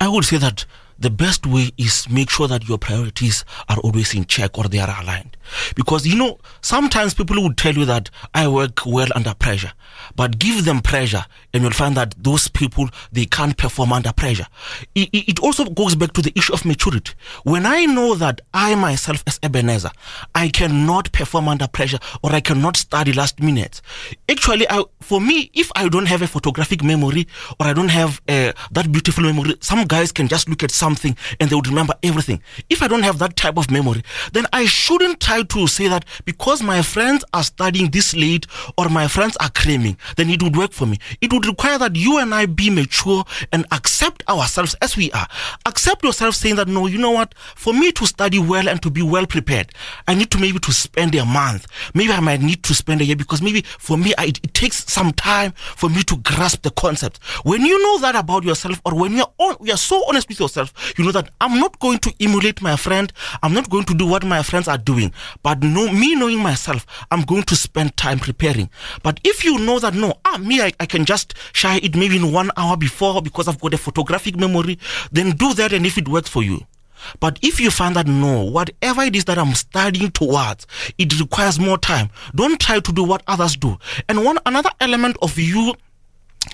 I 0.00 0.08
would 0.08 0.24
say 0.24 0.38
that 0.38 0.64
the 0.98 1.10
best 1.10 1.46
way 1.46 1.70
is 1.76 2.08
make 2.08 2.30
sure 2.30 2.48
that 2.48 2.68
your 2.68 2.78
priorities 2.78 3.44
are 3.68 3.78
always 3.78 4.14
in 4.14 4.24
check 4.24 4.58
or 4.58 4.64
they 4.64 4.78
are 4.78 5.00
aligned. 5.00 5.36
Because 5.74 6.06
you 6.06 6.16
know, 6.16 6.38
sometimes 6.60 7.14
people 7.14 7.42
would 7.42 7.56
tell 7.56 7.74
you 7.74 7.84
that 7.84 8.10
I 8.34 8.48
work 8.48 8.84
well 8.84 9.08
under 9.14 9.34
pressure, 9.34 9.72
but 10.16 10.38
give 10.38 10.64
them 10.64 10.80
pressure 10.80 11.24
and 11.52 11.62
you'll 11.62 11.72
find 11.72 11.96
that 11.96 12.14
those 12.18 12.48
people 12.48 12.88
they 13.12 13.24
can't 13.24 13.56
perform 13.56 13.92
under 13.92 14.12
pressure. 14.12 14.46
It, 14.94 15.08
it 15.12 15.40
also 15.40 15.64
goes 15.64 15.94
back 15.94 16.12
to 16.14 16.22
the 16.22 16.32
issue 16.36 16.52
of 16.52 16.64
maturity. 16.64 17.14
When 17.44 17.64
I 17.64 17.86
know 17.86 18.14
that 18.16 18.40
I 18.52 18.74
myself 18.74 19.22
as 19.26 19.38
Ebenezer, 19.42 19.90
I 20.34 20.48
cannot 20.48 21.12
perform 21.12 21.48
under 21.48 21.68
pressure 21.68 21.98
or 22.22 22.32
I 22.32 22.40
cannot 22.40 22.76
study 22.76 23.12
last 23.12 23.40
minute. 23.40 23.80
Actually, 24.28 24.66
I, 24.68 24.84
for 25.00 25.20
me, 25.20 25.50
if 25.54 25.70
I 25.74 25.88
don't 25.88 26.06
have 26.06 26.22
a 26.22 26.26
photographic 26.26 26.82
memory 26.82 27.26
or 27.58 27.66
I 27.66 27.72
don't 27.72 27.88
have 27.88 28.20
uh, 28.28 28.52
that 28.72 28.90
beautiful 28.92 29.24
memory, 29.24 29.54
some 29.60 29.84
guys 29.84 30.12
can 30.12 30.28
just 30.28 30.48
look 30.48 30.62
at 30.62 30.70
something 30.88 31.16
and 31.38 31.50
they 31.50 31.54
would 31.56 31.68
remember 31.68 31.94
everything. 32.02 32.42
If 32.70 32.82
I 32.82 32.88
don't 32.88 33.02
have 33.02 33.18
that 33.18 33.36
type 33.36 33.58
of 33.58 33.70
memory, 33.70 34.02
then 34.32 34.46
I 34.54 34.64
shouldn't 34.64 35.20
try 35.20 35.42
to 35.42 35.66
say 35.66 35.86
that 35.88 36.06
because 36.24 36.62
my 36.62 36.80
friends 36.80 37.24
are 37.34 37.42
studying 37.42 37.90
this 37.90 38.14
late 38.14 38.46
or 38.78 38.88
my 38.88 39.06
friends 39.06 39.36
are 39.38 39.50
cramming, 39.50 39.98
then 40.16 40.30
it 40.30 40.42
would 40.42 40.56
work 40.56 40.72
for 40.72 40.86
me. 40.86 40.96
It 41.20 41.30
would 41.32 41.44
require 41.44 41.78
that 41.78 41.94
you 41.94 42.18
and 42.18 42.34
I 42.34 42.46
be 42.46 42.70
mature 42.70 43.24
and 43.52 43.66
accept 43.70 44.22
ourselves 44.28 44.74
as 44.80 44.96
we 44.96 45.12
are. 45.12 45.28
Accept 45.66 46.02
yourself 46.04 46.34
saying 46.34 46.56
that 46.56 46.68
no, 46.68 46.86
you 46.86 46.98
know 46.98 47.10
what? 47.10 47.34
For 47.54 47.74
me 47.74 47.92
to 47.92 48.06
study 48.06 48.38
well 48.38 48.66
and 48.68 48.80
to 48.82 48.90
be 48.90 49.02
well 49.02 49.26
prepared, 49.26 49.72
I 50.06 50.14
need 50.14 50.30
to 50.30 50.38
maybe 50.38 50.58
to 50.60 50.72
spend 50.72 51.14
a 51.14 51.24
month. 51.26 51.66
Maybe 51.92 52.12
I 52.12 52.20
might 52.20 52.40
need 52.40 52.62
to 52.62 52.74
spend 52.74 53.02
a 53.02 53.04
year 53.04 53.16
because 53.16 53.42
maybe 53.42 53.62
for 53.78 53.98
me 53.98 54.14
I, 54.16 54.26
it 54.26 54.54
takes 54.54 54.90
some 54.90 55.12
time 55.12 55.52
for 55.52 55.90
me 55.90 56.02
to 56.04 56.16
grasp 56.18 56.62
the 56.62 56.70
concept. 56.70 57.18
When 57.44 57.60
you 57.66 57.82
know 57.82 57.98
that 57.98 58.16
about 58.16 58.44
yourself, 58.44 58.80
or 58.86 58.94
when 58.94 59.12
you're 59.12 59.32
on, 59.36 59.56
you're 59.60 59.76
so 59.76 60.02
honest 60.08 60.28
with 60.28 60.40
yourself, 60.40 60.72
you 60.96 61.04
know 61.04 61.12
that 61.12 61.30
I'm 61.40 61.58
not 61.58 61.78
going 61.78 61.98
to 62.00 62.14
emulate 62.20 62.62
my 62.62 62.76
friend. 62.76 63.12
I'm 63.42 63.54
not 63.54 63.70
going 63.70 63.84
to 63.84 63.94
do 63.94 64.06
what 64.06 64.24
my 64.24 64.42
friends 64.42 64.68
are 64.68 64.78
doing. 64.78 65.12
But 65.42 65.62
no, 65.62 65.92
me 65.92 66.14
knowing 66.14 66.40
myself, 66.40 66.86
I'm 67.10 67.22
going 67.22 67.44
to 67.44 67.56
spend 67.56 67.96
time 67.96 68.18
preparing. 68.18 68.70
But 69.02 69.20
if 69.24 69.44
you 69.44 69.58
know 69.58 69.78
that 69.78 69.94
no, 69.94 70.14
ah, 70.24 70.38
me, 70.38 70.60
I, 70.60 70.72
I 70.80 70.86
can 70.86 71.04
just 71.04 71.34
share 71.52 71.78
it 71.82 71.96
maybe 71.96 72.16
in 72.16 72.32
one 72.32 72.50
hour 72.56 72.76
before 72.76 73.22
because 73.22 73.48
I've 73.48 73.60
got 73.60 73.74
a 73.74 73.78
photographic 73.78 74.36
memory, 74.36 74.78
then 75.12 75.32
do 75.32 75.54
that. 75.54 75.72
And 75.72 75.86
if 75.86 75.98
it 75.98 76.08
works 76.08 76.28
for 76.28 76.42
you, 76.42 76.66
but 77.20 77.38
if 77.42 77.60
you 77.60 77.70
find 77.70 77.94
that 77.96 78.06
no, 78.06 78.44
whatever 78.44 79.02
it 79.02 79.14
is 79.16 79.24
that 79.26 79.38
I'm 79.38 79.54
studying 79.54 80.10
towards, 80.10 80.66
it 80.98 81.18
requires 81.20 81.58
more 81.58 81.78
time. 81.78 82.10
Don't 82.34 82.60
try 82.60 82.80
to 82.80 82.92
do 82.92 83.04
what 83.04 83.22
others 83.26 83.56
do. 83.56 83.78
And 84.08 84.24
one 84.24 84.38
another 84.46 84.70
element 84.80 85.16
of 85.22 85.38
you 85.38 85.74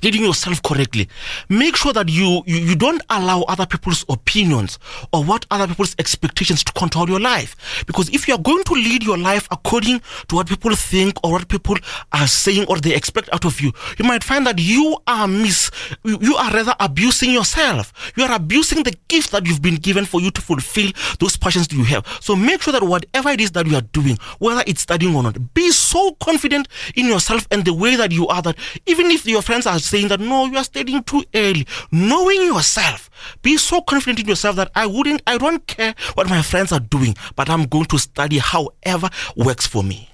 leading 0.02 0.24
yourself 0.24 0.62
correctly. 0.62 1.08
Make 1.48 1.76
sure 1.76 1.92
that 1.92 2.08
you, 2.08 2.42
you 2.46 2.56
you 2.56 2.76
don't 2.76 3.02
allow 3.10 3.42
other 3.42 3.66
people's 3.66 4.04
opinions 4.08 4.78
or 5.12 5.22
what 5.24 5.46
other 5.50 5.66
people's 5.66 5.94
expectations 5.98 6.64
to 6.64 6.72
control 6.72 7.08
your 7.08 7.20
life. 7.20 7.84
Because 7.86 8.08
if 8.10 8.26
you 8.28 8.34
are 8.34 8.40
going 8.40 8.64
to 8.64 8.74
lead 8.74 9.02
your 9.02 9.18
life 9.18 9.46
according 9.50 10.00
to 10.28 10.36
what 10.36 10.48
people 10.48 10.74
think 10.74 11.18
or 11.24 11.32
what 11.32 11.48
people 11.48 11.76
are 12.12 12.26
saying 12.26 12.66
or 12.68 12.78
they 12.78 12.94
expect 12.94 13.28
out 13.32 13.44
of 13.44 13.60
you 13.60 13.72
you 13.98 14.04
might 14.04 14.24
find 14.24 14.46
that 14.46 14.58
you 14.58 14.96
are 15.06 15.28
mis 15.28 15.70
you 16.04 16.18
you 16.20 16.36
are 16.36 16.52
rather 16.52 16.74
abusing 16.80 17.30
yourself. 17.32 17.92
You 18.16 18.24
are 18.24 18.34
abusing 18.34 18.82
the 18.82 18.94
gift 19.08 19.32
that 19.32 19.46
you've 19.46 19.62
been 19.62 19.76
given 19.76 20.04
for 20.04 20.20
you 20.20 20.30
to 20.30 20.40
fulfill 20.40 20.90
those 21.20 21.36
passions 21.36 21.68
that 21.68 21.76
you 21.76 21.84
have. 21.84 22.06
So 22.20 22.34
make 22.36 22.62
sure 22.62 22.72
that 22.72 22.82
whatever 22.82 23.30
it 23.30 23.40
is 23.40 23.52
that 23.52 23.66
you 23.66 23.76
are 23.76 23.82
doing 23.92 24.18
whether 24.38 24.62
it's 24.66 24.82
studying 24.82 25.14
or 25.14 25.22
not 25.22 25.54
be 25.54 25.70
so 25.70 26.12
confident 26.20 26.68
in 26.94 27.06
yourself 27.06 27.46
and 27.50 27.64
the 27.64 27.74
way 27.74 27.96
that 27.96 28.12
you 28.12 28.26
are 28.28 28.42
that 28.42 28.56
even 28.86 29.10
if 29.10 29.26
your 29.26 29.42
friends 29.42 29.66
are 29.66 29.78
saying 29.84 30.08
that 30.08 30.20
no, 30.20 30.46
you 30.46 30.56
are 30.56 30.64
studying 30.64 31.02
too 31.02 31.24
early. 31.34 31.66
Knowing 31.92 32.42
yourself, 32.42 33.10
be 33.42 33.56
so 33.56 33.80
confident 33.82 34.20
in 34.20 34.26
yourself 34.26 34.56
that 34.56 34.70
I 34.74 34.86
wouldn't, 34.86 35.22
I 35.26 35.38
don't 35.38 35.66
care 35.66 35.94
what 36.14 36.28
my 36.28 36.42
friends 36.42 36.72
are 36.72 36.80
doing, 36.80 37.14
but 37.36 37.50
I'm 37.50 37.64
going 37.66 37.86
to 37.86 37.98
study 37.98 38.38
however 38.38 39.10
works 39.36 39.66
for 39.66 39.82
me. 39.82 40.10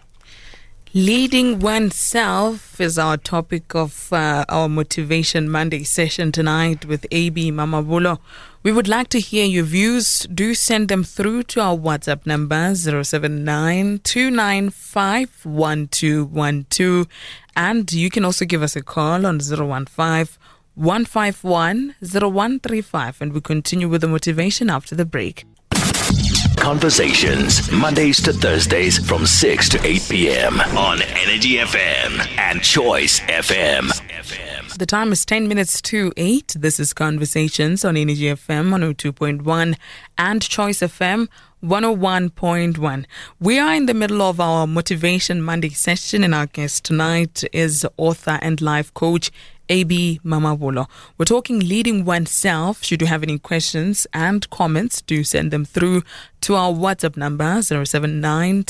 Leading 0.93 1.61
oneself 1.61 2.81
is 2.81 2.99
our 2.99 3.17
topic 3.17 3.77
of 3.77 4.13
uh, 4.13 4.45
our 4.49 4.69
Motivation 4.69 5.49
Monday 5.49 5.85
session 5.85 6.33
tonight 6.33 6.85
with 6.85 7.07
AB 7.13 7.53
Mamabolo. 7.53 8.19
We 8.65 8.73
would 8.73 8.89
like 8.89 9.09
to 9.11 9.21
hear 9.21 9.47
your 9.47 9.63
views. 9.63 10.27
Do 10.35 10.53
send 10.53 10.89
them 10.89 11.05
through 11.05 11.45
to 11.45 11.61
our 11.61 11.77
WhatsApp 11.77 12.27
number 12.27 12.75
079 12.75 14.01
295 14.03 15.45
And 17.57 17.93
you 17.93 18.11
can 18.11 18.25
also 18.25 18.45
give 18.45 18.63
us 18.63 18.77
a 18.77 18.83
call 18.83 19.27
on 19.27 19.41
015 19.41 20.39
151 20.75 21.95
0135. 22.01 23.21
And 23.21 23.33
we 23.33 23.41
continue 23.41 23.89
with 23.89 24.01
the 24.01 24.09
motivation 24.09 24.71
after 24.71 24.95
the 24.95 25.05
break. 25.05 25.45
Conversations, 26.57 27.71
Mondays 27.73 28.21
to 28.23 28.33
Thursdays 28.33 28.99
from 28.99 29.27
6 29.27 29.69
to 29.71 29.87
8 29.87 30.07
p.m. 30.09 30.61
on 30.61 31.01
Energy 31.03 31.57
FM 31.57 32.39
and 32.39 32.63
Choice 32.63 33.21
FM. 33.21 33.91
The 34.77 34.87
time 34.87 35.11
is 35.13 35.25
10 35.25 35.49
minutes 35.49 35.83
to 35.83 36.13
8. 36.17 36.57
This 36.59 36.79
is 36.79 36.93
Conversations 36.93 37.85
on 37.85 37.97
Energy 37.97 38.25
FM 38.25 38.71
102.1 38.71 39.77
and 40.19 40.43
Choice 40.43 40.81
FM 40.81 41.29
101.1. 41.63 43.05
We 43.39 43.59
are 43.59 43.75
in 43.75 43.85
the 43.85 43.93
middle 43.93 44.23
of 44.23 44.41
our 44.41 44.67
Motivation 44.67 45.43
Monday 45.43 45.69
session, 45.69 46.25
and 46.25 46.35
our 46.35 46.47
guest 46.47 46.85
tonight 46.85 47.45
is 47.53 47.87
author 47.99 48.39
and 48.41 48.63
life 48.63 48.95
coach 48.95 49.31
AB 49.69 50.21
Mamabolo. 50.25 50.89
We're 51.19 51.27
talking 51.27 51.61
leading 51.61 52.07
oneself. 52.07 52.83
Should 52.83 53.03
you 53.03 53.09
have 53.09 53.23
any 53.23 53.39
questions 53.39 54.07
and 54.15 54.49
comments, 54.49 55.03
do 55.03 55.23
send 55.23 55.51
them 55.51 55.67
through 55.67 56.03
to 56.41 56.55
our 56.55 56.73
WhatsApp 56.73 57.19
number 57.19 57.61
079 57.61 58.65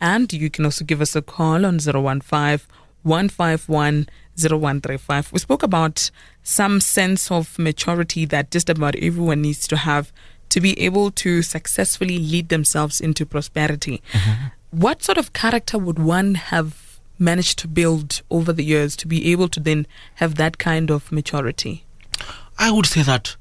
and 0.00 0.32
you 0.32 0.50
can 0.50 0.64
also 0.64 0.84
give 0.84 1.00
us 1.00 1.16
a 1.16 1.22
call 1.22 1.66
on 1.66 1.80
015 1.80 2.60
151 3.02 4.06
0135. 4.38 5.32
We 5.32 5.38
spoke 5.38 5.62
about 5.62 6.10
some 6.46 6.80
sense 6.80 7.28
of 7.28 7.58
maturity 7.58 8.24
that 8.24 8.52
just 8.52 8.70
about 8.70 8.94
everyone 8.94 9.42
needs 9.42 9.66
to 9.66 9.76
have 9.76 10.12
to 10.48 10.60
be 10.60 10.78
able 10.78 11.10
to 11.10 11.42
successfully 11.42 12.20
lead 12.20 12.50
themselves 12.50 13.00
into 13.00 13.26
prosperity. 13.26 14.00
Mm-hmm. 14.12 14.46
What 14.70 15.02
sort 15.02 15.18
of 15.18 15.32
character 15.32 15.76
would 15.76 15.98
one 15.98 16.36
have 16.36 17.00
managed 17.18 17.58
to 17.58 17.68
build 17.68 18.22
over 18.30 18.52
the 18.52 18.62
years 18.62 18.94
to 18.96 19.08
be 19.08 19.32
able 19.32 19.48
to 19.48 19.58
then 19.58 19.88
have 20.16 20.36
that 20.36 20.58
kind 20.58 20.88
of 20.88 21.10
maturity? 21.10 21.84
I 22.56 22.70
would 22.70 22.86
say 22.86 23.02
that 23.02 23.34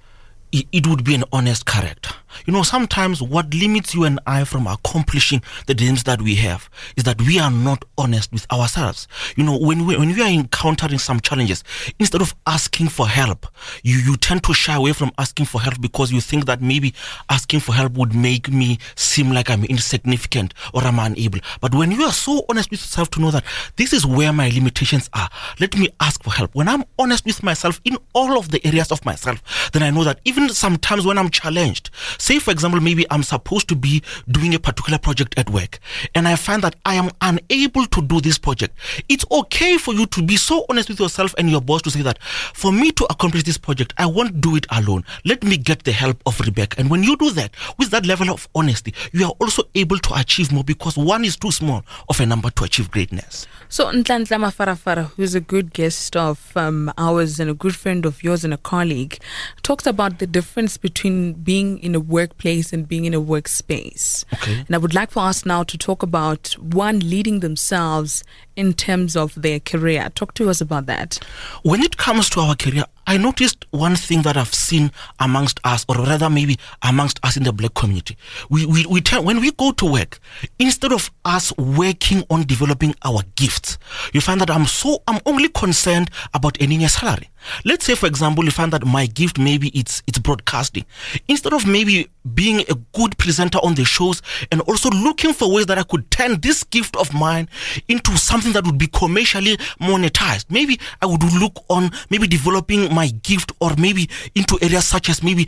it 0.52 0.88
would 0.88 1.04
be 1.04 1.14
an 1.14 1.26
honest 1.32 1.68
character. 1.68 2.16
You 2.46 2.54
know, 2.54 2.64
sometimes 2.64 3.22
what 3.22 3.54
limits 3.54 3.94
you 3.94 4.04
and 4.04 4.20
I 4.26 4.44
from 4.44 4.68
accomplishing 4.68 5.42
the 5.68 5.74
dreams 5.74 6.04
that 6.04 6.22
we 6.22 6.36
have 6.36 6.70
is 6.96 7.04
that 7.04 7.22
we 7.22 7.40
are 7.40 7.52
not 7.52 7.84
honest 7.98 8.32
with 8.32 8.52
ourselves. 8.52 9.08
You 9.36 9.44
know, 9.44 9.58
when 9.58 9.86
we 9.86 9.98
when 9.98 10.10
we 10.10 10.22
are 10.22 10.30
encountering 10.30 11.00
some 11.00 11.20
challenges, 11.20 11.64
instead 12.00 12.22
of 12.22 12.36
asking 12.48 12.90
for 12.90 13.08
help, 13.08 13.48
you 13.84 13.98
you 13.98 14.18
tend 14.18 14.44
to 14.44 14.54
shy 14.54 14.76
away 14.76 14.94
from 14.94 15.12
asking 15.18 15.46
for 15.46 15.62
help 15.62 15.80
because 15.82 16.12
you 16.12 16.22
think 16.22 16.46
that 16.46 16.62
maybe 16.62 16.94
asking 17.30 17.60
for 17.62 17.74
help 17.74 17.94
would 17.94 18.14
make 18.14 18.50
me 18.50 18.78
seem 18.96 19.32
like 19.32 19.50
I'm 19.50 19.64
insignificant 19.66 20.54
or 20.74 20.82
I'm 20.84 21.00
unable. 21.00 21.40
But 21.62 21.74
when 21.74 21.92
you 21.92 22.04
are 22.04 22.12
so 22.12 22.46
honest 22.50 22.72
with 22.72 22.82
yourself 22.82 23.10
to 23.12 23.22
know 23.22 23.32
that 23.32 23.44
this 23.76 23.94
is 23.94 24.06
where 24.06 24.34
my 24.34 24.50
limitations 24.50 25.10
are, 25.14 25.30
let 25.60 25.78
me 25.78 25.90
ask 26.00 26.24
for 26.24 26.32
help. 26.32 26.54
When 26.54 26.68
I'm 26.68 26.84
honest 27.00 27.26
with 27.26 27.44
myself 27.44 27.82
in 27.84 27.98
all 28.14 28.38
of 28.38 28.50
the 28.52 28.66
areas 28.66 28.92
of 28.92 29.04
myself, 29.06 29.72
then 29.72 29.84
I 29.84 29.90
know 29.90 30.04
that 30.04 30.20
even 30.26 30.50
sometimes 30.50 31.06
when 31.06 31.18
I'm 31.18 31.30
challenged, 31.30 31.90
Say, 32.26 32.40
for 32.40 32.50
example, 32.50 32.82
maybe 32.82 33.06
I'm 33.12 33.22
supposed 33.22 33.68
to 33.70 33.76
be 33.76 34.02
doing 34.28 34.56
a 34.56 34.60
particular 34.60 34.98
project 34.98 35.38
at 35.38 35.48
work 35.52 35.78
and 36.16 36.28
I 36.28 36.36
find 36.36 36.64
that 36.64 36.76
I 36.84 36.96
am 36.96 37.12
unable 37.22 37.86
to 37.86 38.02
do 38.02 38.20
this 38.20 38.40
project. 38.40 38.76
It's 39.08 39.24
okay 39.30 39.78
for 39.78 39.94
you 39.94 40.08
to 40.08 40.24
be 40.24 40.36
so 40.36 40.66
honest 40.68 40.90
with 40.90 41.00
yourself 41.00 41.36
and 41.38 41.52
your 41.52 41.62
boss 41.62 41.84
to 41.84 41.92
say 41.92 42.02
that 42.02 42.18
for 42.24 42.72
me 42.72 42.92
to 42.94 43.06
accomplish 43.12 43.44
this 43.44 43.60
project, 43.60 43.94
I 44.00 44.08
won't 44.08 44.42
do 44.42 44.56
it 44.56 44.66
alone. 44.72 45.04
Let 45.24 45.44
me 45.44 45.56
get 45.56 45.84
the 45.84 45.92
help 45.92 46.20
of 46.26 46.40
Rebecca. 46.40 46.80
And 46.80 46.90
when 46.90 47.04
you 47.04 47.16
do 47.16 47.30
that, 47.30 47.52
with 47.78 47.92
that 47.92 48.08
level 48.08 48.32
of 48.32 48.50
honesty, 48.56 48.96
you 49.12 49.28
are 49.28 49.34
also 49.40 49.62
able 49.76 50.00
to 50.00 50.16
achieve 50.20 50.52
more 50.52 50.64
because 50.64 50.98
one 50.98 51.26
is 51.26 51.38
too 51.38 51.52
small 51.52 51.86
of 52.10 52.20
a 52.20 52.26
number 52.26 52.50
to 52.50 52.64
achieve 52.64 52.90
greatness. 52.90 53.46
So 53.70 53.86
Nhlanhla 53.92 54.40
Mafarafara, 54.40 55.12
who's 55.12 55.36
a 55.36 55.42
good 55.42 55.74
guest 55.74 56.16
of 56.16 56.56
um, 56.56 56.92
ours 56.98 57.40
and 57.40 57.50
a 57.50 57.54
good 57.54 57.76
friend 57.76 58.06
of 58.06 58.24
yours 58.24 58.44
and 58.44 58.54
a 58.54 58.58
colleague, 58.58 59.20
talked 59.62 59.86
about 59.86 60.20
the 60.20 60.26
difference 60.28 60.78
between 60.78 61.34
being 61.34 61.78
in 61.80 61.94
a 61.94 62.00
workplace 62.16 62.74
and 62.74 62.88
being 62.88 63.06
in 63.06 63.14
a 63.14 63.22
workspace. 63.34 64.26
Okay. 64.36 64.64
And 64.66 64.76
I 64.76 64.80
would 64.84 64.94
like 64.94 65.12
for 65.12 65.24
us 65.30 65.46
now 65.46 65.64
to 65.64 65.78
talk 65.78 66.04
about 66.04 66.42
one 66.60 67.00
leading 67.00 67.42
themselves 67.42 68.24
in 68.56 68.74
terms 68.74 69.16
of 69.16 69.30
their 69.36 69.60
career. 69.60 70.10
Talk 70.16 70.34
to 70.36 70.50
us 70.50 70.62
about 70.62 70.86
that. 70.86 71.20
When 71.64 71.82
it 71.82 71.98
comes 71.98 72.30
to 72.32 72.40
our 72.40 72.56
career, 72.56 72.86
I 73.08 73.18
noticed 73.18 73.66
one 73.72 73.96
thing 73.96 74.22
that 74.24 74.38
I've 74.38 74.54
seen 74.54 74.92
amongst 75.20 75.60
us, 75.64 75.86
or 75.88 75.96
rather 75.96 76.30
maybe 76.30 76.58
amongst 76.82 77.20
us 77.24 77.38
in 77.38 77.44
the 77.44 77.54
black 77.54 77.74
community. 77.74 78.18
We, 78.50 78.66
we, 78.66 78.86
we 78.86 79.02
tell, 79.02 79.24
when 79.24 79.42
we 79.42 79.52
go 79.52 79.72
to 79.74 79.86
work, 79.92 80.20
instead 80.58 80.92
of 80.92 81.12
us 81.24 81.56
working 81.58 82.24
on 82.30 82.48
developing 82.48 82.96
our 83.04 83.22
gifts, 83.36 83.78
you 84.14 84.22
find 84.22 84.42
that 84.42 84.50
I'm 84.50 84.66
so, 84.66 85.04
I'm 85.08 85.22
only 85.26 85.50
concerned 85.50 86.10
about 86.34 86.58
earning 86.62 86.84
a 86.84 86.90
salary. 86.90 87.30
Let's 87.64 87.86
say, 87.86 87.96
for 87.96 88.08
example, 88.08 88.44
you 88.46 88.52
find 88.52 88.72
that 88.74 88.86
my 88.86 89.06
gift 89.06 89.38
maybe 89.40 89.70
it's 89.70 90.02
it's 90.08 90.20
broadcasting. 90.20 90.86
Instead 91.28 91.54
of 91.54 91.68
maybe 91.68 92.08
being 92.34 92.62
a 92.62 92.76
good 92.94 93.18
presenter 93.18 93.60
on 93.60 93.76
the 93.76 93.86
shows 93.86 94.22
and 94.52 94.62
also 94.62 94.90
looking 94.90 95.34
for 95.34 95.54
ways 95.54 95.68
that 95.68 95.78
I 95.78 95.84
could 95.84 96.10
turn 96.10 96.40
this 96.42 96.64
gift 96.64 96.96
of 96.96 97.14
mine 97.14 97.48
into 97.88 98.18
something 98.18 98.54
that 98.54 98.66
would 98.66 98.78
be 98.78 98.88
commercially 98.88 99.58
monetized. 99.80 100.46
Maybe 100.50 100.80
I 101.02 101.06
would 101.06 101.24
look 101.34 101.64
on 101.70 101.92
maybe 102.10 102.28
developing 102.28 102.94
my 102.94 103.08
gift 103.08 103.52
or 103.60 103.72
maybe 103.78 104.10
into 104.34 104.58
areas 104.62 104.86
such 104.86 105.10
as 105.10 105.22
maybe 105.22 105.48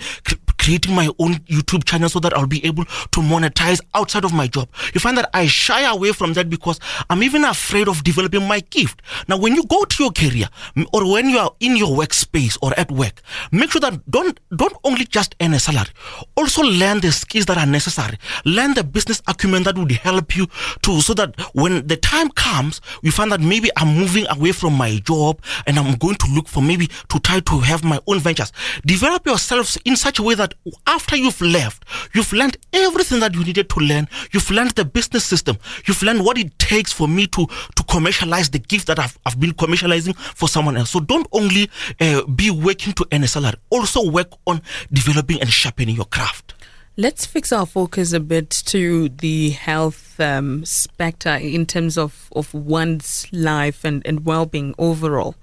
creating 0.68 0.94
my 0.94 1.08
own 1.20 1.36
YouTube 1.48 1.86
channel 1.86 2.10
so 2.10 2.20
that 2.20 2.34
I'll 2.36 2.46
be 2.46 2.66
able 2.66 2.84
to 2.84 3.20
monetize 3.22 3.80
outside 3.94 4.26
of 4.26 4.34
my 4.34 4.48
job. 4.48 4.68
You 4.94 5.00
find 5.00 5.18
that 5.18 5.30
I 5.34 5.48
shy 5.48 5.90
away 5.90 6.12
from 6.12 6.34
that 6.34 6.50
because 6.50 6.78
I'm 7.10 7.24
even 7.24 7.46
afraid 7.46 7.88
of 7.88 8.04
developing 8.04 8.46
my 8.46 8.60
gift. 8.60 9.02
Now, 9.30 9.38
when 9.38 9.56
you 9.56 9.64
go 9.64 9.86
to 9.86 10.04
your 10.04 10.12
career 10.12 10.50
or 10.92 11.10
when 11.10 11.30
you 11.30 11.38
are 11.38 11.52
in 11.62 11.78
your 11.78 11.98
workspace 11.98 12.58
or 12.62 12.78
at 12.78 12.92
work, 12.92 13.22
make 13.54 13.72
sure 13.72 13.80
that 13.80 14.12
don't 14.12 14.38
don't 14.58 14.76
only 14.84 15.06
just 15.06 15.36
earn 15.40 15.54
a 15.54 15.60
salary, 15.62 15.88
also 16.36 16.64
learn 16.64 17.00
the 17.00 17.14
skills 17.14 17.46
that 17.46 17.58
are 17.58 17.66
necessary. 17.66 18.18
Learn 18.44 18.74
the 18.74 18.84
business 18.84 19.22
acumen 19.26 19.64
that 19.64 19.78
would 19.78 19.92
help 19.92 20.36
you 20.36 20.48
to 20.82 21.00
so 21.00 21.14
that 21.14 21.40
when 21.54 21.88
the 21.88 21.96
time 21.96 22.30
comes, 22.32 22.82
you 23.04 23.14
find 23.14 23.32
that 23.32 23.40
maybe 23.40 23.70
I'm 23.78 23.96
moving 23.96 24.26
away 24.30 24.52
from 24.52 24.74
my 24.74 24.98
job 25.06 25.42
and 25.66 25.80
I'm 25.80 25.96
going 25.96 26.16
to 26.16 26.28
look 26.34 26.50
for 26.50 26.62
maybe 26.62 26.88
to 26.88 27.20
try 27.22 27.40
to 27.40 27.60
have 27.60 27.86
my 27.86 28.02
own 28.06 28.20
ventures. 28.20 28.52
Develop 28.86 29.26
yourselves 29.26 29.78
in 29.86 29.96
such 29.96 30.20
a 30.20 30.24
way 30.24 30.36
that 30.36 30.54
after 30.86 31.16
you've 31.16 31.42
left, 31.42 31.84
you've 32.14 32.34
learned 32.34 32.58
everything 32.74 33.20
that 33.20 33.34
you 33.34 33.44
needed 33.44 33.70
to 33.70 33.80
learn. 33.80 34.08
You've 34.32 34.50
learned 34.52 34.72
the 34.72 34.86
business 34.86 35.26
system. 35.26 35.58
You've 35.86 36.02
learned 36.02 36.24
what 36.24 36.38
it 36.38 36.58
takes 36.60 36.92
for 36.92 37.08
me 37.08 37.28
to 37.28 37.48
to 37.48 37.84
commercialize 37.84 38.50
the 38.50 38.60
gift 38.60 38.88
that 38.88 39.00
I've, 39.00 39.18
I've 39.26 39.40
been 39.40 39.52
commercializing 39.52 40.16
for 40.18 40.48
someone 40.48 40.78
else. 40.78 40.92
So 40.92 41.00
don't 41.00 41.28
only 41.32 41.70
uh, 42.00 42.26
be 42.26 42.52
working 42.52 42.94
to 42.94 43.08
earn 43.12 43.24
a 43.24 43.28
salary. 43.28 43.58
Also 43.70 44.10
work 44.10 44.32
on 44.46 44.62
developing 44.92 45.42
and 45.42 45.50
sharpening 45.50 45.96
your 45.96 46.06
craft. 46.06 46.54
Let's 47.00 47.28
fix 47.28 47.52
our 47.52 47.68
focus 47.68 48.12
a 48.12 48.20
bit 48.20 48.50
to 48.50 49.10
the 49.10 49.52
health 49.52 50.20
um, 50.20 50.66
spectre 50.66 51.36
in 51.36 51.68
terms 51.68 51.96
of, 51.96 52.28
of 52.36 52.52
one's 52.56 53.28
life 53.32 53.86
and, 53.86 54.02
and 54.08 54.26
well 54.26 54.48
being 54.48 54.74
overall. 54.80 55.36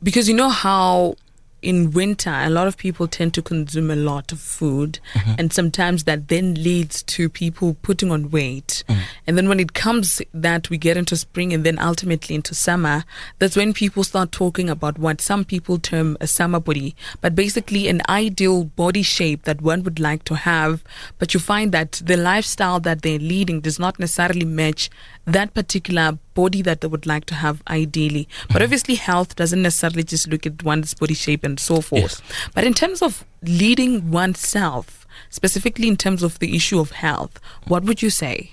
Because 0.00 0.28
you 0.28 0.34
know 0.36 0.50
how 0.50 1.16
in 1.62 1.90
winter, 1.90 2.30
a 2.30 2.50
lot 2.50 2.66
of 2.68 2.76
people 2.76 3.08
tend 3.08 3.34
to 3.34 3.42
consume 3.42 3.90
a 3.90 3.96
lot 3.96 4.32
of 4.32 4.40
food, 4.40 5.00
mm-hmm. 5.14 5.32
and 5.38 5.52
sometimes 5.52 6.04
that 6.04 6.28
then 6.28 6.54
leads 6.54 7.02
to 7.04 7.28
people 7.28 7.76
putting 7.82 8.10
on 8.10 8.30
weight. 8.30 8.84
Mm. 8.88 8.98
And 9.26 9.36
then 9.36 9.48
when 9.48 9.60
it 9.60 9.74
comes 9.74 10.22
that 10.32 10.70
we 10.70 10.78
get 10.78 10.96
into 10.96 11.16
spring 11.16 11.52
and 11.52 11.64
then 11.64 11.78
ultimately 11.78 12.34
into 12.34 12.54
summer, 12.54 13.04
that's 13.38 13.56
when 13.56 13.72
people 13.72 14.04
start 14.04 14.32
talking 14.32 14.70
about 14.70 14.98
what 14.98 15.20
some 15.20 15.44
people 15.44 15.78
term 15.78 16.16
a 16.20 16.26
summer 16.26 16.60
body, 16.60 16.94
but 17.20 17.34
basically 17.34 17.88
an 17.88 18.02
ideal 18.08 18.64
body 18.64 19.02
shape 19.02 19.42
that 19.44 19.60
one 19.60 19.82
would 19.82 19.98
like 19.98 20.24
to 20.24 20.36
have. 20.36 20.84
But 21.18 21.34
you 21.34 21.40
find 21.40 21.72
that 21.72 22.00
the 22.04 22.16
lifestyle 22.16 22.80
that 22.80 23.02
they're 23.02 23.18
leading 23.18 23.60
does 23.60 23.78
not 23.78 23.98
necessarily 23.98 24.44
match 24.44 24.90
that 25.26 25.54
particular 25.54 26.18
body 26.38 26.62
that 26.62 26.80
they 26.80 26.86
would 26.86 27.06
like 27.14 27.24
to 27.26 27.34
have 27.34 27.62
ideally. 27.66 28.28
But 28.52 28.62
obviously, 28.62 28.94
health 28.94 29.34
doesn't 29.34 29.60
necessarily 29.60 30.04
just 30.04 30.28
look 30.28 30.46
at 30.46 30.62
one's 30.62 30.94
body 30.94 31.14
shape 31.14 31.42
and 31.42 31.58
so 31.58 31.80
forth. 31.80 32.22
Yes. 32.22 32.22
But 32.54 32.62
in 32.64 32.74
terms 32.74 33.02
of 33.02 33.24
leading 33.42 34.12
oneself, 34.12 35.06
specifically 35.30 35.88
in 35.88 35.96
terms 35.96 36.22
of 36.22 36.38
the 36.38 36.54
issue 36.54 36.78
of 36.78 36.92
health, 36.92 37.40
what 37.66 37.82
would 37.82 38.02
you 38.02 38.10
say? 38.10 38.52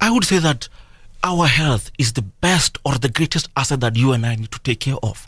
I 0.00 0.10
would 0.10 0.24
say 0.24 0.38
that 0.38 0.68
our 1.24 1.46
health 1.46 1.90
is 1.98 2.12
the 2.12 2.22
best 2.22 2.78
or 2.84 2.98
the 2.98 3.08
greatest 3.08 3.48
asset 3.56 3.80
that 3.80 3.96
you 3.96 4.12
and 4.12 4.26
I 4.26 4.34
need 4.36 4.52
to 4.52 4.60
take 4.60 4.80
care 4.80 4.96
of. 5.02 5.26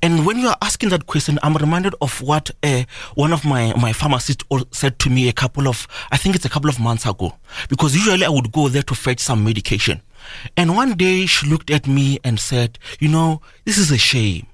And 0.00 0.24
when 0.24 0.38
you 0.38 0.48
are 0.48 0.56
asking 0.62 0.90
that 0.90 1.06
question, 1.06 1.38
I'm 1.42 1.54
reminded 1.54 1.94
of 2.00 2.20
what 2.22 2.50
uh, 2.62 2.84
one 3.14 3.32
of 3.32 3.44
my, 3.44 3.74
my 3.74 3.92
pharmacists 3.92 4.44
said 4.70 4.98
to 5.00 5.10
me 5.10 5.28
a 5.28 5.32
couple 5.32 5.66
of, 5.66 5.88
I 6.12 6.16
think 6.16 6.36
it's 6.36 6.44
a 6.44 6.48
couple 6.48 6.70
of 6.70 6.78
months 6.78 7.06
ago. 7.06 7.34
Because 7.68 7.94
usually 7.94 8.24
I 8.24 8.28
would 8.28 8.52
go 8.52 8.68
there 8.68 8.82
to 8.84 8.94
fetch 8.94 9.18
some 9.18 9.42
medication. 9.44 10.00
And 10.56 10.76
one 10.76 10.94
day 10.94 11.26
she 11.26 11.46
looked 11.46 11.70
at 11.70 11.86
me 11.86 12.18
and 12.24 12.38
said, 12.38 12.78
You 12.98 13.08
know, 13.08 13.40
this 13.64 13.78
is 13.78 13.90
a 13.90 13.98
shame 13.98 14.46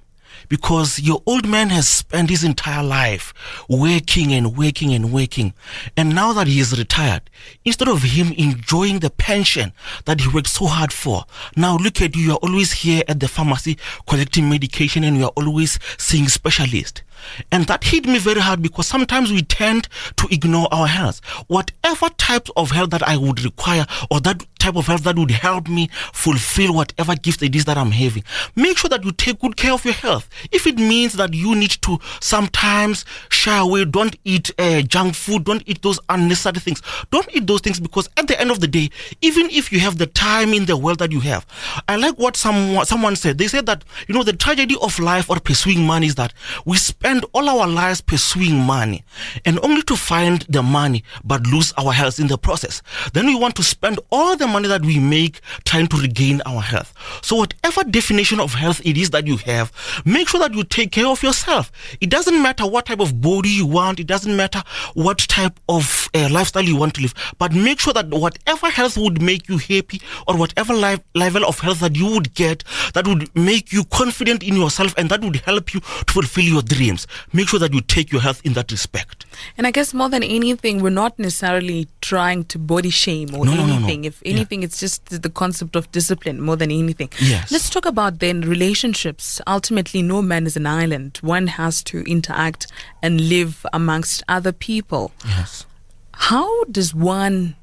because 0.49 0.99
your 0.99 1.23
old 1.27 1.47
man 1.47 1.69
has 1.71 1.89
spent 1.89 2.31
his 2.31 2.45
entire 2.45 2.83
life 2.83 3.35
working 3.69 4.33
and 4.33 4.57
working 4.57 4.93
and 4.95 5.13
working. 5.13 5.53
And 5.97 6.15
now 6.15 6.33
that 6.33 6.47
he 6.47 6.61
is 6.61 6.79
retired, 6.79 7.23
instead 7.65 7.89
of 7.89 8.03
him 8.03 8.33
enjoying 8.33 9.01
the 9.01 9.11
pension 9.11 9.73
that 10.07 10.21
he 10.21 10.29
worked 10.29 10.49
so 10.49 10.67
hard 10.67 10.93
for, 10.93 11.25
now 11.57 11.77
look 11.77 12.01
at 12.01 12.17
you, 12.17 12.23
you 12.23 12.33
are 12.33 12.39
always 12.43 12.73
here 12.73 13.03
at 13.09 13.21
the 13.21 13.29
pharmacy 13.29 13.79
collecting 14.07 14.49
medication 14.49 15.05
and 15.05 15.17
you 15.17 15.25
are 15.25 15.33
always 15.37 15.79
seeing 15.99 16.29
specialists. 16.29 17.03
And 17.51 17.65
that 17.67 17.85
hit 17.85 18.07
me 18.07 18.19
very 18.19 18.41
hard 18.41 18.63
because 18.63 18.87
sometimes 18.87 19.33
we 19.33 19.43
tend 19.43 19.89
to 20.17 20.29
ignore 20.31 20.69
our 20.73 20.87
health. 20.87 21.21
Whatever 21.49 22.09
types 22.11 22.51
of 22.57 22.71
health 22.71 22.91
that 22.91 23.07
I 23.07 23.17
would 23.17 23.45
require 23.45 23.87
or 24.11 24.21
that 24.21 24.45
type 24.69 24.77
of 24.77 24.87
health 24.87 25.05
that 25.05 25.17
would 25.19 25.31
help 25.31 25.69
me 25.69 25.89
fulfill 26.13 26.75
whatever 26.75 27.15
gift 27.15 27.43
it 27.43 27.55
is 27.57 27.65
that 27.65 27.79
I'm 27.79 27.91
having, 27.91 28.23
make 28.55 28.77
sure 28.79 28.91
that 28.91 29.05
you 29.05 29.13
take 29.13 29.41
good 29.41 29.57
care 29.57 29.73
of 29.73 29.85
your 29.85 29.95
health. 29.95 30.29
If 30.53 30.67
it 30.67 30.77
means 30.77 31.15
that 31.15 31.33
you 31.33 31.55
need 31.55 31.71
to 31.83 31.99
sometimes 32.21 33.05
shy 33.31 33.57
away, 33.59 33.85
don't 33.87 34.17
eat 34.25 34.51
uh, 34.59 34.83
junk 34.83 35.15
food, 35.15 35.45
don't 35.45 35.63
eat 35.67 35.81
those 35.83 35.99
unnecessary 36.09 36.61
things. 36.61 36.83
Don't 37.11 37.29
eat 37.35 37.47
those 37.47 37.61
things 37.63 37.81
because 37.81 38.09
at 38.17 38.29
the 38.29 38.39
end 38.39 38.51
of 38.51 38.61
the 38.61 38.67
day, 38.69 38.91
even 39.23 39.49
if 39.51 39.73
you 39.73 39.81
have 39.81 39.97
the 39.99 40.07
time 40.07 40.53
in 40.53 40.67
the 40.67 40.77
world 40.77 40.99
that 40.99 41.13
you 41.13 41.21
have, 41.21 41.47
I 41.89 41.97
like 41.97 42.19
what 42.19 42.37
someone 42.37 42.85
someone 42.85 43.17
said. 43.17 43.39
They 43.39 43.49
said 43.49 43.67
that 43.67 43.85
you 44.07 44.15
know 44.15 44.23
the 44.23 44.33
tragedy 44.35 44.77
of 44.83 44.99
life 44.99 45.31
or 45.31 45.41
pursuing 45.41 45.85
money 45.87 46.07
is 46.07 46.15
that 46.17 46.35
we 46.67 46.77
spend 46.77 47.25
all 47.33 47.49
our 47.49 47.67
lives 47.67 48.01
pursuing 48.01 48.59
money 48.59 49.05
and 49.45 49.59
only 49.61 49.83
to 49.83 49.97
find 49.97 50.43
the 50.49 50.63
money 50.63 51.05
but 51.25 51.47
lose 51.47 51.73
our 51.79 51.93
health 51.93 52.19
in 52.21 52.27
the 52.27 52.37
process. 52.39 52.83
Then 53.13 53.27
we 53.27 53.35
want 53.35 53.55
to 53.57 53.63
spend 53.63 54.01
all 54.11 54.37
the 54.37 54.47
money 54.47 54.58
that 54.67 54.83
we 54.85 54.99
make 54.99 55.41
trying 55.65 55.87
to 55.89 55.97
regain 55.97 56.41
our 56.47 56.61
health. 56.61 56.93
So 57.23 57.37
whatever 57.37 57.85
definition 57.85 58.41
of 58.41 58.55
health 58.55 58.81
it 58.85 58.97
is 58.97 59.11
that 59.11 59.27
you 59.27 59.37
have, 59.39 59.73
make 60.05 60.29
sure 60.29 60.41
that 60.41 60.55
you 60.55 60.65
take 60.65 60.91
care 60.93 61.07
of 61.07 61.23
yourself. 61.23 61.71
It 62.01 62.11
doesn't 62.11 62.43
matter 62.43 62.67
what 62.67 62.87
type 62.87 63.01
of 63.01 63.21
body 63.21 63.51
you 63.51 63.67
want. 63.67 64.01
It 64.01 64.07
doesn't 64.07 64.35
matter 64.37 64.63
what 64.95 65.19
type 65.19 65.59
of 65.69 66.09
uh, 66.15 66.29
lifestyle 66.31 66.65
you 66.65 66.77
want 66.77 66.95
to 66.95 67.03
live, 67.03 67.15
but 67.39 67.53
make 67.53 67.79
sure 67.79 67.93
that 67.93 68.09
whatever 68.09 68.69
health 68.71 68.97
would 68.99 69.23
make 69.23 69.49
you 69.49 69.59
happy 69.59 70.01
or 70.27 70.37
whatever 70.37 70.75
life, 70.75 71.01
level 71.15 71.45
of 71.45 71.61
health 71.61 71.81
that 71.81 71.95
you 71.97 72.07
would 72.13 72.35
get 72.35 72.65
that 72.95 73.07
would 73.07 73.35
make 73.37 73.73
you 73.73 73.85
confident 73.85 74.43
in 74.43 74.57
yourself 74.57 74.95
and 74.97 75.09
that 75.11 75.21
would 75.23 75.37
help 75.37 75.75
you 75.75 75.81
to 75.81 76.13
fulfill 76.13 76.45
your 76.45 76.63
dreams. 76.63 77.07
Make 77.33 77.49
sure 77.49 77.61
that 77.61 77.73
you 77.73 77.81
take 77.83 78.11
your 78.11 78.21
health 78.23 78.41
in 78.45 78.55
that 78.55 78.71
respect. 78.73 79.27
And 79.57 79.67
I 79.67 79.71
guess 79.71 79.93
more 79.95 80.09
than 80.09 80.23
anything, 80.23 80.81
we're 80.83 80.91
not 80.91 81.19
necessarily 81.19 81.89
trying 82.01 82.45
to 82.45 82.59
body 82.59 82.91
shame 82.91 83.35
or 83.35 83.45
No, 83.45 83.55
no, 83.55 83.67
no, 83.67 83.79
no. 83.79 83.87
anything. 83.89 84.13
If 84.39 84.41
Yeah. 84.41 84.45
anything, 84.57 84.63
it's 84.63 84.79
just 84.81 85.23
the 85.23 85.29
concept 85.31 85.77
of 85.77 85.91
discipline 85.93 86.41
more 86.41 86.57
than 86.57 86.71
anything. 86.71 87.11
Yes. 87.21 87.51
Let's 87.51 87.69
talk 87.71 87.87
about 87.87 88.19
then 88.21 88.41
relationships. 88.43 89.41
Ultimately, 89.47 90.03
no 90.03 90.23
man 90.23 90.47
is 90.47 90.57
an 90.57 90.67
island. 90.67 91.19
One 91.23 91.47
has 91.49 91.83
to 91.85 92.03
interact 92.03 92.67
and 93.03 93.21
live 93.29 93.67
amongst 93.73 94.23
other 94.29 94.53
people. 94.53 95.13
Yes. 95.27 95.67
How 96.13 96.65
does 96.65 96.95
one 96.95 97.57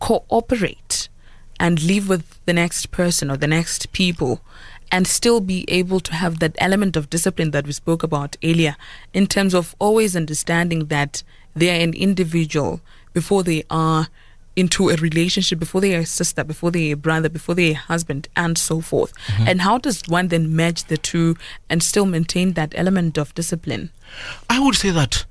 cooperate 0.00 1.08
and 1.60 1.82
live 1.82 2.08
with 2.08 2.38
the 2.46 2.52
next 2.52 2.90
person 2.90 3.30
or 3.30 3.36
the 3.36 3.46
next 3.46 3.92
people 3.92 4.40
and 4.92 5.06
still 5.06 5.40
be 5.40 5.64
able 5.68 6.00
to 6.00 6.12
have 6.14 6.38
that 6.40 6.54
element 6.58 6.96
of 6.96 7.08
discipline 7.10 7.50
that 7.52 7.66
we 7.66 7.72
spoke 7.72 8.02
about 8.02 8.36
earlier 8.44 8.76
in 9.12 9.26
terms 9.26 9.54
of 9.54 9.74
always 9.78 10.14
understanding 10.14 10.86
that 10.86 11.22
they 11.56 11.70
are 11.70 11.80
an 11.82 11.94
individual 11.94 12.80
before 13.12 13.42
they 13.42 13.64
are 13.70 14.08
into 14.56 14.90
a 14.90 14.96
relationship, 14.96 15.58
before 15.58 15.80
they 15.80 15.94
are 15.94 16.00
a 16.00 16.06
sister, 16.06 16.44
before 16.44 16.70
they 16.70 16.90
are 16.90 16.94
a 16.94 16.96
brother, 16.96 17.28
before 17.28 17.54
they 17.54 17.70
are 17.70 17.72
a 17.72 17.74
husband, 17.74 18.28
and 18.36 18.56
so 18.56 18.80
forth. 18.80 19.12
Mm-hmm. 19.26 19.48
And 19.48 19.60
how 19.62 19.78
does 19.78 20.02
one 20.06 20.28
then 20.28 20.54
merge 20.54 20.84
the 20.84 20.96
two 20.96 21.36
and 21.68 21.82
still 21.82 22.06
maintain 22.06 22.52
that 22.52 22.72
element 22.76 23.18
of 23.18 23.34
discipline? 23.34 23.90
I 24.48 24.60
would 24.60 24.76
say 24.76 24.90
that 24.90 25.24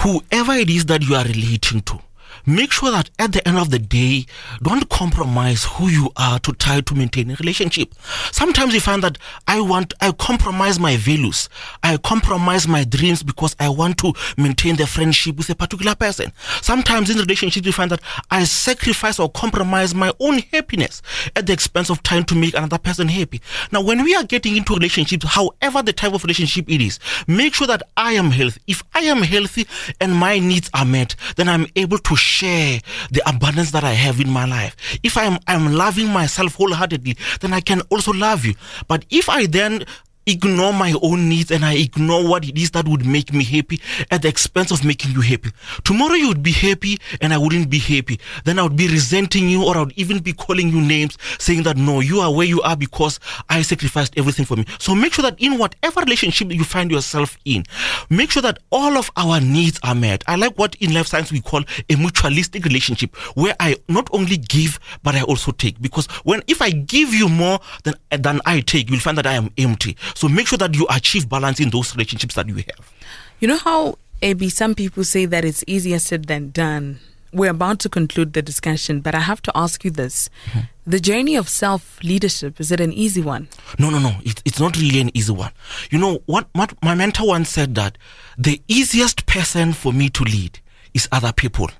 whoever 0.00 0.52
it 0.52 0.70
is 0.70 0.86
that 0.86 1.02
you 1.02 1.14
are 1.14 1.24
relating 1.24 1.82
to, 1.82 2.00
make 2.46 2.72
sure 2.72 2.90
that 2.90 3.10
at 3.18 3.32
the 3.32 3.46
end 3.46 3.58
of 3.58 3.70
the 3.70 3.78
day, 3.78 4.26
don't 4.62 4.88
compromise 4.88 5.64
who 5.64 5.88
you 5.88 6.10
are 6.16 6.38
to 6.40 6.52
try 6.52 6.80
to 6.80 6.94
maintain 6.94 7.30
a 7.30 7.34
relationship. 7.36 7.94
Sometimes 8.32 8.74
you 8.74 8.80
find 8.80 9.02
that 9.02 9.18
I 9.46 9.60
want, 9.60 9.94
I 10.00 10.12
compromise 10.12 10.78
my 10.78 10.96
values, 10.96 11.48
I 11.82 11.96
compromise 11.96 12.68
my 12.68 12.84
dreams 12.84 13.22
because 13.22 13.56
I 13.58 13.68
want 13.68 13.98
to 13.98 14.12
maintain 14.36 14.76
the 14.76 14.86
friendship 14.86 15.36
with 15.36 15.50
a 15.50 15.54
particular 15.54 15.94
person. 15.94 16.32
Sometimes 16.62 17.10
in 17.10 17.18
relationships, 17.18 17.66
you 17.66 17.72
find 17.72 17.90
that 17.90 18.00
I 18.30 18.44
sacrifice 18.44 19.18
or 19.18 19.30
compromise 19.30 19.94
my 19.94 20.12
own 20.20 20.38
happiness 20.52 21.02
at 21.36 21.46
the 21.46 21.52
expense 21.52 21.90
of 21.90 22.02
trying 22.02 22.24
to 22.24 22.34
make 22.34 22.54
another 22.54 22.78
person 22.78 23.08
happy. 23.08 23.40
Now, 23.72 23.82
when 23.82 24.02
we 24.04 24.14
are 24.14 24.24
getting 24.24 24.56
into 24.56 24.74
relationships, 24.74 25.26
however 25.26 25.82
the 25.82 25.92
type 25.92 26.14
of 26.14 26.24
relationship 26.24 26.68
it 26.68 26.80
is, 26.80 26.98
make 27.26 27.54
sure 27.54 27.66
that 27.66 27.82
I 27.96 28.12
am 28.12 28.30
healthy. 28.30 28.60
If 28.66 28.82
I 28.94 29.00
am 29.00 29.22
healthy 29.22 29.66
and 30.00 30.14
my 30.14 30.38
needs 30.38 30.70
are 30.74 30.84
met, 30.84 31.16
then 31.36 31.48
I'm 31.48 31.66
able 31.76 31.98
to 31.98 32.16
share 32.34 32.80
the 33.10 33.22
abundance 33.28 33.70
that 33.70 33.84
I 33.84 33.92
have 33.92 34.20
in 34.20 34.30
my 34.30 34.44
life. 34.44 34.74
If 35.02 35.16
I'm 35.16 35.38
I'm 35.46 35.72
loving 35.72 36.08
myself 36.08 36.54
wholeheartedly, 36.54 37.16
then 37.40 37.52
I 37.52 37.60
can 37.60 37.80
also 37.92 38.12
love 38.12 38.44
you. 38.44 38.54
But 38.88 39.04
if 39.10 39.28
I 39.28 39.46
then 39.46 39.84
ignore 40.26 40.72
my 40.72 40.94
own 41.02 41.28
needs 41.28 41.50
and 41.50 41.64
I 41.64 41.74
ignore 41.74 42.26
what 42.26 42.44
it 42.46 42.58
is 42.58 42.70
that 42.72 42.88
would 42.88 43.04
make 43.04 43.32
me 43.32 43.44
happy 43.44 43.80
at 44.10 44.22
the 44.22 44.28
expense 44.28 44.70
of 44.70 44.84
making 44.84 45.12
you 45.12 45.20
happy. 45.20 45.50
Tomorrow 45.84 46.14
you 46.14 46.28
would 46.28 46.42
be 46.42 46.52
happy 46.52 46.98
and 47.20 47.32
I 47.32 47.38
wouldn't 47.38 47.70
be 47.70 47.78
happy. 47.78 48.20
Then 48.44 48.58
I 48.58 48.62
would 48.62 48.76
be 48.76 48.88
resenting 48.88 49.48
you 49.48 49.64
or 49.64 49.76
I 49.76 49.80
would 49.80 49.92
even 49.96 50.20
be 50.20 50.32
calling 50.32 50.68
you 50.68 50.80
names 50.80 51.18
saying 51.38 51.64
that 51.64 51.76
no, 51.76 52.00
you 52.00 52.20
are 52.20 52.32
where 52.32 52.46
you 52.46 52.62
are 52.62 52.76
because 52.76 53.20
I 53.48 53.62
sacrificed 53.62 54.14
everything 54.16 54.44
for 54.44 54.56
me. 54.56 54.64
So 54.78 54.94
make 54.94 55.12
sure 55.12 55.22
that 55.22 55.38
in 55.40 55.58
whatever 55.58 56.00
relationship 56.00 56.52
you 56.52 56.64
find 56.64 56.90
yourself 56.90 57.36
in, 57.44 57.64
make 58.10 58.30
sure 58.30 58.42
that 58.42 58.58
all 58.70 58.96
of 58.96 59.10
our 59.16 59.40
needs 59.40 59.78
are 59.82 59.94
met. 59.94 60.24
I 60.26 60.36
like 60.36 60.58
what 60.58 60.74
in 60.76 60.94
life 60.94 61.06
science 61.06 61.32
we 61.32 61.40
call 61.40 61.60
a 61.60 61.94
mutualistic 61.94 62.64
relationship 62.64 63.14
where 63.36 63.54
I 63.60 63.76
not 63.88 64.08
only 64.12 64.36
give 64.36 64.78
but 65.02 65.14
I 65.14 65.22
also 65.22 65.52
take 65.52 65.80
because 65.80 66.06
when 66.24 66.42
if 66.46 66.62
I 66.62 66.70
give 66.70 67.12
you 67.12 67.28
more 67.28 67.60
than 67.84 67.94
than 68.10 68.40
I 68.46 68.60
take, 68.60 68.90
you'll 68.90 69.00
find 69.00 69.18
that 69.18 69.26
I 69.26 69.34
am 69.34 69.50
empty. 69.58 69.96
So 70.14 70.28
make 70.28 70.46
sure 70.46 70.58
that 70.58 70.74
you 70.74 70.86
achieve 70.90 71.28
balance 71.28 71.60
in 71.60 71.70
those 71.70 71.94
relationships 71.94 72.34
that 72.34 72.48
you 72.48 72.56
have. 72.56 72.92
You 73.40 73.48
know 73.48 73.58
how, 73.58 73.98
AB, 74.22 74.48
some 74.48 74.74
people 74.74 75.04
say 75.04 75.26
that 75.26 75.44
it's 75.44 75.64
easier 75.66 75.98
said 75.98 76.26
than 76.26 76.50
done. 76.50 77.00
We're 77.32 77.50
about 77.50 77.80
to 77.80 77.88
conclude 77.88 78.32
the 78.32 78.42
discussion, 78.42 79.00
but 79.00 79.14
I 79.14 79.20
have 79.20 79.42
to 79.42 79.52
ask 79.56 79.84
you 79.84 79.90
this. 79.90 80.30
Hmm. 80.52 80.60
The 80.86 81.00
journey 81.00 81.34
of 81.34 81.48
self 81.48 81.98
leadership, 82.04 82.60
is 82.60 82.70
it 82.70 82.80
an 82.80 82.92
easy 82.92 83.20
one? 83.20 83.48
No, 83.78 83.90
no, 83.90 83.98
no. 83.98 84.14
It, 84.22 84.40
it's 84.44 84.60
not 84.60 84.76
really 84.76 85.00
an 85.00 85.10
easy 85.16 85.32
one. 85.32 85.50
You 85.90 85.98
know 85.98 86.20
what, 86.26 86.46
what? 86.52 86.74
My 86.82 86.94
mentor 86.94 87.26
once 87.26 87.48
said 87.48 87.74
that 87.74 87.98
the 88.38 88.62
easiest 88.68 89.26
person 89.26 89.72
for 89.72 89.92
me 89.92 90.10
to 90.10 90.22
lead 90.22 90.60
is 90.94 91.08
other 91.10 91.32
people. 91.32 91.70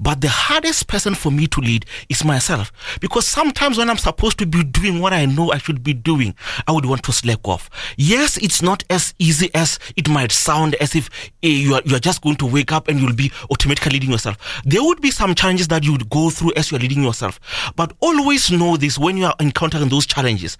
But 0.00 0.20
the 0.20 0.28
hardest 0.28 0.86
person 0.86 1.14
for 1.14 1.32
me 1.32 1.46
to 1.48 1.60
lead 1.60 1.86
is 2.08 2.24
myself. 2.24 2.72
Because 3.00 3.26
sometimes 3.26 3.78
when 3.78 3.90
I'm 3.90 3.98
supposed 3.98 4.38
to 4.38 4.46
be 4.46 4.62
doing 4.64 5.00
what 5.00 5.12
I 5.12 5.26
know 5.26 5.52
I 5.52 5.58
should 5.58 5.82
be 5.82 5.92
doing, 5.92 6.34
I 6.66 6.72
would 6.72 6.86
want 6.86 7.02
to 7.04 7.12
slack 7.12 7.46
off. 7.46 7.68
Yes, 7.96 8.36
it's 8.36 8.62
not 8.62 8.84
as 8.90 9.14
easy 9.18 9.50
as 9.54 9.78
it 9.96 10.08
might 10.08 10.32
sound 10.32 10.74
as 10.76 10.94
if 10.94 11.10
eh, 11.42 11.48
you, 11.48 11.74
are, 11.74 11.82
you 11.84 11.96
are 11.96 12.00
just 12.00 12.22
going 12.22 12.36
to 12.36 12.46
wake 12.46 12.72
up 12.72 12.88
and 12.88 13.00
you'll 13.00 13.14
be 13.14 13.32
automatically 13.50 13.92
leading 13.92 14.10
yourself. 14.10 14.36
There 14.64 14.82
would 14.82 15.00
be 15.00 15.10
some 15.10 15.34
challenges 15.34 15.68
that 15.68 15.84
you 15.84 15.92
would 15.92 16.10
go 16.10 16.30
through 16.30 16.52
as 16.56 16.70
you're 16.70 16.80
leading 16.80 17.02
yourself. 17.02 17.40
But 17.76 17.92
always 18.00 18.50
know 18.50 18.76
this 18.76 18.98
when 18.98 19.16
you 19.16 19.26
are 19.26 19.34
encountering 19.40 19.88
those 19.88 20.06
challenges, 20.06 20.56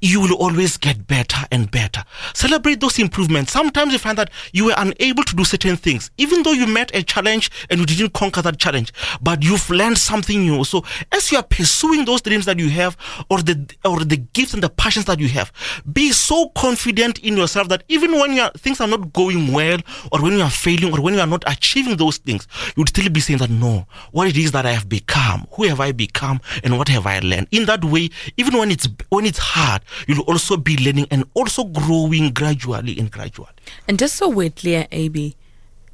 you 0.00 0.20
will 0.20 0.34
always 0.34 0.76
get 0.76 1.06
better 1.06 1.46
and 1.50 1.70
better. 1.70 2.04
Celebrate 2.34 2.80
those 2.80 2.98
improvements. 2.98 3.52
Sometimes 3.52 3.92
you 3.92 3.98
find 3.98 4.18
that 4.18 4.30
you 4.52 4.66
were 4.66 4.74
unable 4.76 5.22
to 5.22 5.36
do 5.36 5.44
certain 5.44 5.76
things, 5.76 6.10
even 6.18 6.42
though 6.42 6.52
you 6.52 6.66
met 6.66 6.94
a 6.94 7.02
challenge 7.02 7.50
and 7.70 7.78
you 7.80 7.86
didn't 7.86 8.12
conquer 8.12 8.42
that 8.42 8.58
challenge, 8.58 8.81
but 9.20 9.42
you've 9.44 9.68
learned 9.70 9.98
something 9.98 10.40
new. 10.40 10.64
So 10.64 10.84
as 11.12 11.30
you 11.30 11.38
are 11.38 11.44
pursuing 11.44 12.04
those 12.04 12.22
dreams 12.22 12.46
that 12.46 12.58
you 12.58 12.70
have, 12.70 12.96
or 13.30 13.42
the 13.42 13.68
or 13.84 14.04
the 14.04 14.16
gifts 14.16 14.54
and 14.54 14.62
the 14.62 14.70
passions 14.70 15.04
that 15.06 15.20
you 15.20 15.28
have, 15.28 15.52
be 15.92 16.12
so 16.12 16.48
confident 16.50 17.18
in 17.20 17.36
yourself 17.36 17.68
that 17.68 17.84
even 17.88 18.12
when 18.12 18.38
are, 18.38 18.50
things 18.52 18.80
are 18.80 18.88
not 18.88 19.12
going 19.12 19.52
well, 19.52 19.78
or 20.10 20.22
when 20.22 20.32
you 20.32 20.42
are 20.42 20.50
failing, 20.50 20.92
or 20.92 21.00
when 21.00 21.14
you 21.14 21.20
are 21.20 21.26
not 21.26 21.44
achieving 21.46 21.96
those 21.96 22.18
things, 22.18 22.46
you'd 22.76 22.88
still 22.88 23.08
be 23.10 23.20
saying 23.20 23.38
that 23.38 23.50
no, 23.50 23.86
what 24.10 24.28
it 24.28 24.36
is 24.36 24.52
that 24.52 24.66
I 24.66 24.72
have 24.72 24.88
become, 24.88 25.46
who 25.52 25.64
have 25.64 25.80
I 25.80 25.92
become, 25.92 26.40
and 26.64 26.78
what 26.78 26.88
have 26.88 27.06
I 27.06 27.18
learned. 27.20 27.48
In 27.50 27.66
that 27.66 27.84
way, 27.84 28.10
even 28.36 28.56
when 28.58 28.70
it's 28.70 28.88
when 29.10 29.26
it's 29.26 29.38
hard, 29.38 29.82
you'll 30.06 30.22
also 30.22 30.56
be 30.56 30.76
learning 30.76 31.06
and 31.10 31.24
also 31.34 31.64
growing 31.64 32.30
gradually 32.32 32.98
and 32.98 33.10
gradually. 33.10 33.48
And 33.88 33.98
just 33.98 34.16
so 34.16 34.28
we're 34.28 34.50
clear, 34.50 34.86
AB, 34.90 35.36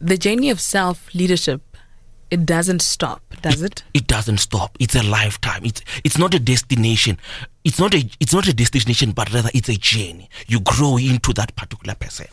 the 0.00 0.16
journey 0.16 0.50
of 0.50 0.60
self 0.60 1.12
leadership, 1.14 1.62
it 2.30 2.44
doesn't 2.44 2.82
stop, 2.82 3.22
does 3.42 3.62
it? 3.62 3.82
It 3.94 4.06
doesn't 4.06 4.38
stop. 4.38 4.76
It's 4.78 4.94
a 4.94 5.02
lifetime. 5.02 5.64
It's 5.64 5.82
it's 6.04 6.18
not 6.18 6.34
a 6.34 6.38
destination. 6.38 7.18
It's 7.64 7.78
not 7.78 7.94
a 7.94 8.08
it's 8.20 8.34
not 8.34 8.46
a 8.46 8.54
destination, 8.54 9.12
but 9.12 9.32
rather 9.32 9.50
it's 9.54 9.68
a 9.68 9.76
journey. 9.76 10.28
You 10.46 10.60
grow 10.60 10.96
into 10.98 11.32
that 11.34 11.56
particular 11.56 11.94
person. 11.94 12.26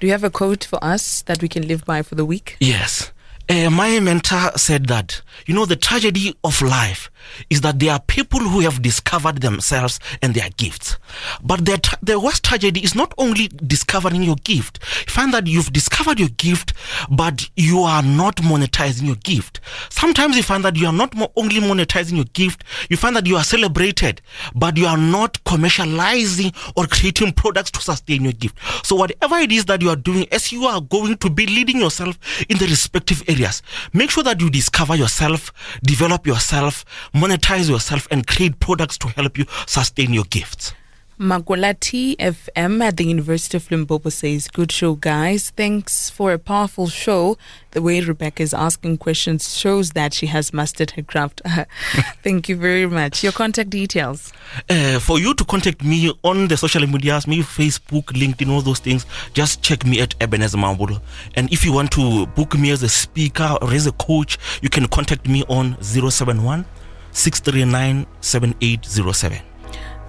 Do 0.00 0.06
you 0.06 0.12
have 0.12 0.24
a 0.24 0.30
quote 0.30 0.64
for 0.64 0.82
us 0.82 1.22
that 1.22 1.42
we 1.42 1.48
can 1.48 1.68
live 1.68 1.84
by 1.84 2.02
for 2.02 2.14
the 2.14 2.24
week? 2.24 2.56
Yes. 2.60 3.12
Uh, 3.48 3.68
my 3.70 3.98
mentor 4.00 4.50
said 4.56 4.86
that, 4.86 5.20
you 5.46 5.54
know, 5.54 5.66
the 5.66 5.76
tragedy 5.76 6.34
of 6.44 6.62
life 6.62 7.10
is 7.50 7.60
that 7.60 7.78
there 7.78 7.92
are 7.92 8.00
people 8.00 8.40
who 8.40 8.60
have 8.60 8.82
discovered 8.82 9.40
themselves 9.40 9.98
and 10.22 10.34
their 10.34 10.48
gifts. 10.56 10.96
But 11.42 11.64
the, 11.66 11.78
tra- 11.78 12.18
worst 12.20 12.44
tragedy 12.44 12.82
is 12.82 12.94
not 12.94 13.12
only 13.18 13.48
discovering 13.48 14.22
your 14.22 14.36
gift. 14.36 14.78
You 15.06 15.12
find 15.12 15.34
that 15.34 15.46
you've 15.46 15.72
discovered 15.72 16.18
your 16.18 16.28
gift, 16.30 16.72
but 17.10 17.48
you 17.56 17.80
are 17.80 18.02
not 18.02 18.36
monetizing 18.36 19.06
your 19.06 19.16
gift. 19.16 19.60
Sometimes 19.90 20.36
you 20.36 20.42
find 20.42 20.64
that 20.64 20.76
you 20.76 20.86
are 20.86 20.92
not 20.92 21.14
mo- 21.14 21.32
only 21.36 21.60
monetizing 21.60 22.16
your 22.16 22.26
gift, 22.32 22.64
you 22.88 22.96
find 22.96 23.14
that 23.16 23.26
you 23.26 23.36
are 23.36 23.44
celebrated, 23.44 24.22
but 24.54 24.76
you 24.76 24.86
are 24.86 24.98
not 24.98 25.42
commercializing 25.44 26.54
or 26.76 26.86
creating 26.86 27.32
products 27.32 27.70
to 27.72 27.80
sustain 27.80 28.22
your 28.22 28.32
gift. 28.32 28.56
So 28.84 28.96
whatever 28.96 29.36
it 29.38 29.52
is 29.52 29.64
that 29.66 29.82
you 29.82 29.90
are 29.90 29.96
doing, 29.96 30.26
as 30.32 30.52
you 30.52 30.64
are 30.64 30.80
going 30.80 31.16
to 31.18 31.30
be 31.30 31.46
leading 31.46 31.78
yourself 31.80 32.18
in 32.48 32.58
the 32.58 32.66
respective 32.66 33.22
areas, 33.32 33.62
make 33.92 34.10
sure 34.10 34.24
that 34.24 34.40
you 34.40 34.50
discover 34.50 34.94
yourself, 34.94 35.52
develop 35.82 36.26
yourself, 36.26 36.84
monetize 37.14 37.68
yourself, 37.68 38.06
and 38.10 38.26
create 38.26 38.58
products 38.60 38.98
to 38.98 39.08
help 39.08 39.38
you 39.38 39.46
sustain 39.66 40.12
your 40.12 40.24
gifts. 40.24 40.74
Magolati 41.20 42.16
FM 42.16 42.82
at 42.82 42.96
the 42.96 43.04
University 43.04 43.56
of 43.58 43.70
Limpopo 43.70 44.08
says, 44.08 44.48
Good 44.48 44.72
show, 44.72 44.94
guys. 44.94 45.50
Thanks 45.50 46.08
for 46.08 46.32
a 46.32 46.38
powerful 46.38 46.88
show. 46.88 47.36
The 47.72 47.82
way 47.82 48.00
Rebecca 48.00 48.42
is 48.42 48.54
asking 48.54 48.98
questions 48.98 49.56
shows 49.56 49.90
that 49.90 50.14
she 50.14 50.26
has 50.26 50.52
mastered 50.52 50.92
her 50.92 51.02
craft. 51.02 51.42
Thank 52.22 52.48
you 52.48 52.56
very 52.56 52.86
much. 52.86 53.22
Your 53.22 53.32
contact 53.32 53.70
details. 53.70 54.32
Uh, 54.70 54.98
for 54.98 55.18
you 55.18 55.34
to 55.34 55.44
contact 55.44 55.84
me 55.84 56.10
on 56.22 56.48
the 56.48 56.56
social 56.56 56.86
medias, 56.86 57.26
me 57.26 57.42
Facebook, 57.42 58.04
LinkedIn, 58.04 58.50
all 58.50 58.62
those 58.62 58.78
things, 58.78 59.04
just 59.34 59.62
check 59.62 59.84
me 59.84 60.00
at 60.00 60.14
Ebenezer 60.20 60.56
Mamabolo. 60.56 61.00
And 61.34 61.52
if 61.52 61.64
you 61.64 61.72
want 61.72 61.92
to 61.92 62.26
book 62.26 62.58
me 62.58 62.70
as 62.70 62.82
a 62.82 62.88
speaker 62.88 63.56
or 63.60 63.70
as 63.72 63.86
a 63.86 63.92
coach, 63.92 64.38
you 64.62 64.70
can 64.70 64.88
contact 64.88 65.28
me 65.28 65.44
on 65.48 65.76
071 65.82 66.64
639 67.12 68.06
7807. 68.20 69.51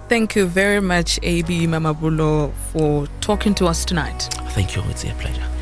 Thank 0.08 0.36
you 0.36 0.46
very 0.46 0.80
much, 0.80 1.18
AB 1.22 1.66
Mamabolo, 1.66 2.52
for 2.72 3.06
talking 3.20 3.54
to 3.54 3.66
us 3.66 3.84
tonight. 3.84 4.28
Thank 4.50 4.76
you. 4.76 4.82
It's 4.90 5.04
a 5.04 5.08
pleasure. 5.14 5.53